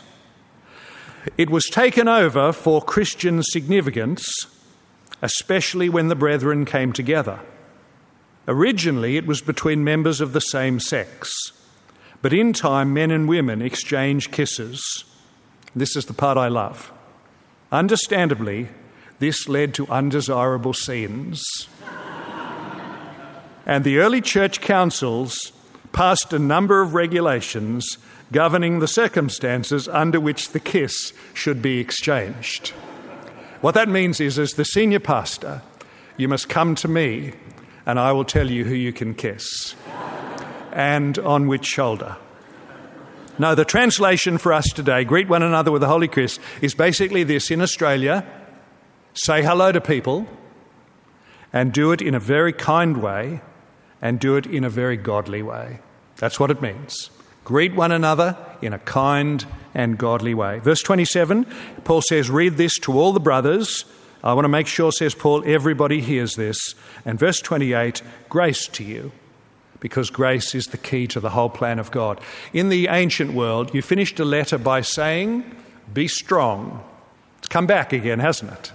It 1.38 1.50
was 1.50 1.66
taken 1.66 2.08
over 2.08 2.54
for 2.54 2.82
Christian 2.82 3.44
significance, 3.44 4.26
especially 5.22 5.90
when 5.90 6.08
the 6.08 6.16
brethren 6.16 6.64
came 6.64 6.94
together. 6.94 7.42
Originally, 8.48 9.18
it 9.18 9.28
was 9.28 9.42
between 9.42 9.84
members 9.84 10.22
of 10.22 10.32
the 10.32 10.40
same 10.40 10.80
sex. 10.80 11.52
But 12.22 12.34
in 12.34 12.54
time, 12.54 12.94
men 12.94 13.12
and 13.12 13.28
women 13.28 13.62
exchange 13.62 14.32
kisses. 14.32 15.04
This 15.76 15.96
is 15.96 16.06
the 16.06 16.14
part 16.14 16.38
I 16.38 16.48
love. 16.48 16.92
Understandably, 17.72 18.70
this 19.20 19.48
led 19.48 19.74
to 19.76 19.88
undesirable 19.88 20.74
scenes. 20.74 21.44
and 23.66 23.84
the 23.84 23.98
early 23.98 24.22
church 24.22 24.62
councils 24.62 25.52
passed 25.92 26.34
a 26.34 26.40
number 26.40 26.82
of 26.82 26.94
regulations 26.94 27.98
governing 28.32 28.80
the 28.80 28.88
circumstances 28.88 29.88
under 29.88 30.20
which 30.20 30.50
the 30.50 30.60
kiss 30.60 31.14
should 31.34 31.62
be 31.62 31.80
exchanged. 31.80 32.70
What 33.62 33.76
that 33.76 33.90
means 33.90 34.20
is, 34.20 34.38
as 34.38 34.54
the 34.54 34.66
senior 34.66 35.00
pastor, 35.00 35.62
you 36.18 36.28
must 36.28 36.50
come 36.50 36.76
to 36.76 36.88
me 36.88 37.34
and 37.86 38.00
I 38.00 38.12
will 38.12 38.26
tell 38.26 38.52
you 38.52 38.66
who 38.66 38.74
you 38.74 38.92
can 38.92 39.14
kiss 39.14 39.76
and 40.78 41.18
on 41.20 41.48
which 41.48 41.66
shoulder. 41.66 42.16
Now, 43.40 43.56
the 43.56 43.66
translation 43.66 44.38
for 44.38 44.54
us 44.54 44.72
today, 44.72 45.04
greet 45.04 45.28
one 45.28 45.42
another 45.42 45.72
with 45.72 45.82
a 45.82 45.88
holy 45.88 46.08
kiss, 46.08 46.40
is 46.62 46.76
basically 46.76 47.24
this 47.24 47.52
in 47.52 47.62
Australia 47.62 48.26
say 49.14 49.42
hello 49.42 49.72
to 49.72 49.82
people 49.82 50.28
and 51.52 51.74
do 51.74 51.92
it 51.92 52.04
in 52.04 52.14
a 52.14 52.20
very 52.20 52.54
kind 52.54 53.02
way 53.02 53.42
and 54.00 54.20
do 54.20 54.36
it 54.36 54.46
in 54.46 54.64
a 54.64 54.70
very 54.70 54.96
godly 54.96 55.42
way. 55.42 55.80
That's 56.18 56.40
what 56.40 56.52
it 56.52 56.62
means. 56.62 57.10
Greet 57.44 57.74
one 57.74 57.92
another 57.92 58.38
in 58.62 58.74
a 58.74 58.80
kind 58.80 59.44
and 59.74 59.98
godly 59.98 60.36
way. 60.36 60.60
Verse 60.60 60.84
27, 60.84 61.46
Paul 61.86 62.02
says, 62.02 62.30
Read 62.30 62.58
this 62.58 62.76
to 62.82 62.94
all 62.94 63.14
the 63.14 63.20
brothers. 63.20 63.86
I 64.24 64.34
want 64.34 64.46
to 64.46 64.50
make 64.50 64.68
sure, 64.68 64.92
says 64.92 65.16
Paul, 65.16 65.44
everybody 65.46 66.02
hears 66.02 66.36
this. 66.36 66.76
And 67.06 67.18
verse 67.18 67.40
28, 67.40 68.04
grace 68.30 68.68
to 68.68 68.84
you, 68.84 69.12
because 69.80 70.10
grace 70.10 70.56
is 70.56 70.68
the 70.68 70.78
key 70.78 71.08
to 71.08 71.20
the 71.20 71.32
whole 71.32 71.50
plan 71.50 71.80
of 71.80 71.92
God. 71.92 72.20
In 72.54 72.70
the 72.70 72.88
ancient 72.88 73.34
world, 73.34 73.74
you 73.74 73.82
finished 73.82 74.20
a 74.20 74.26
letter 74.26 74.58
by 74.58 74.82
saying, 74.82 75.44
Be 75.94 76.08
strong. 76.08 76.84
It's 77.40 77.48
come 77.48 77.68
back 77.68 77.94
again, 77.94 78.20
hasn't 78.20 78.52
it? 78.52 78.72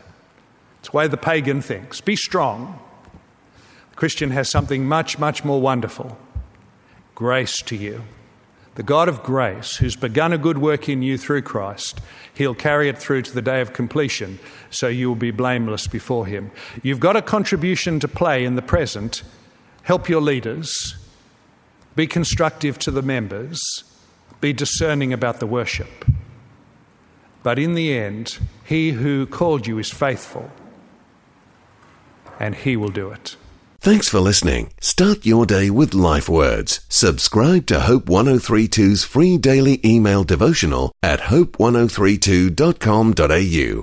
It's 0.81 0.91
the 0.91 0.97
way 0.97 1.07
the 1.09 1.17
pagan 1.17 1.61
thinks. 1.61 2.01
Be 2.01 2.17
strong. 2.17 2.79
The 3.91 3.97
Christian 3.97 4.31
has 4.31 4.51
something 4.51 4.87
much, 4.87 5.19
much 5.19 5.45
more 5.45 5.61
wonderful 5.61 6.17
grace 7.15 7.61
to 7.63 7.77
you. 7.77 8.03
The 8.75 8.83
God 8.83 9.09
of 9.09 9.23
grace, 9.23 9.77
who's 9.77 9.97
begun 9.97 10.33
a 10.33 10.39
good 10.39 10.57
work 10.57 10.89
in 10.89 11.03
you 11.03 11.19
through 11.19 11.43
Christ, 11.43 12.01
He'll 12.33 12.55
carry 12.55 12.89
it 12.89 12.97
through 12.97 13.23
to 13.23 13.35
the 13.35 13.43
day 13.43 13.61
of 13.61 13.75
completion, 13.75 14.39
so 14.71 14.89
you 14.89 15.09
will 15.09 15.15
be 15.15 15.31
blameless 15.31 15.87
before 15.87 16.27
Him. 16.27 16.51
You've 16.83 16.99
got 16.99 17.15
a 17.15 17.23
contribution 17.23 18.01
to 18.01 18.09
play 18.09 18.47
in 18.47 18.57
the 18.57 18.63
present. 18.63 19.23
Help 19.83 20.09
your 20.09 20.21
leaders. 20.21 20.97
Be 21.97 22.07
constructive 22.07 22.79
to 22.81 22.91
the 22.91 23.03
members. 23.03 23.61
Be 24.41 24.53
discerning 24.53 25.13
about 25.13 25.41
the 25.41 25.47
worship. 25.47 26.05
But 27.43 27.59
in 27.59 27.75
the 27.75 27.93
end, 27.93 28.39
He 28.65 28.93
who 28.93 29.27
called 29.27 29.67
you 29.67 29.79
is 29.79 29.91
faithful, 29.91 30.53
and 32.39 32.55
He 32.55 32.77
will 32.77 32.91
do 32.91 33.11
it. 33.11 33.37
Thanks 33.81 34.09
for 34.09 34.21
listening. 34.21 34.73
Start 34.81 35.27
your 35.27 35.45
day 35.45 35.69
with 35.69 35.93
life 35.93 36.29
words. 36.29 36.87
Subscribe 36.89 37.67
to 37.67 37.81
Hope 37.81 38.05
1032's 38.05 39.03
free 39.03 39.37
daily 39.37 39.81
email 39.85 40.23
devotional 40.23 40.93
at 41.03 41.19
hope1032.com.au. 41.35 43.81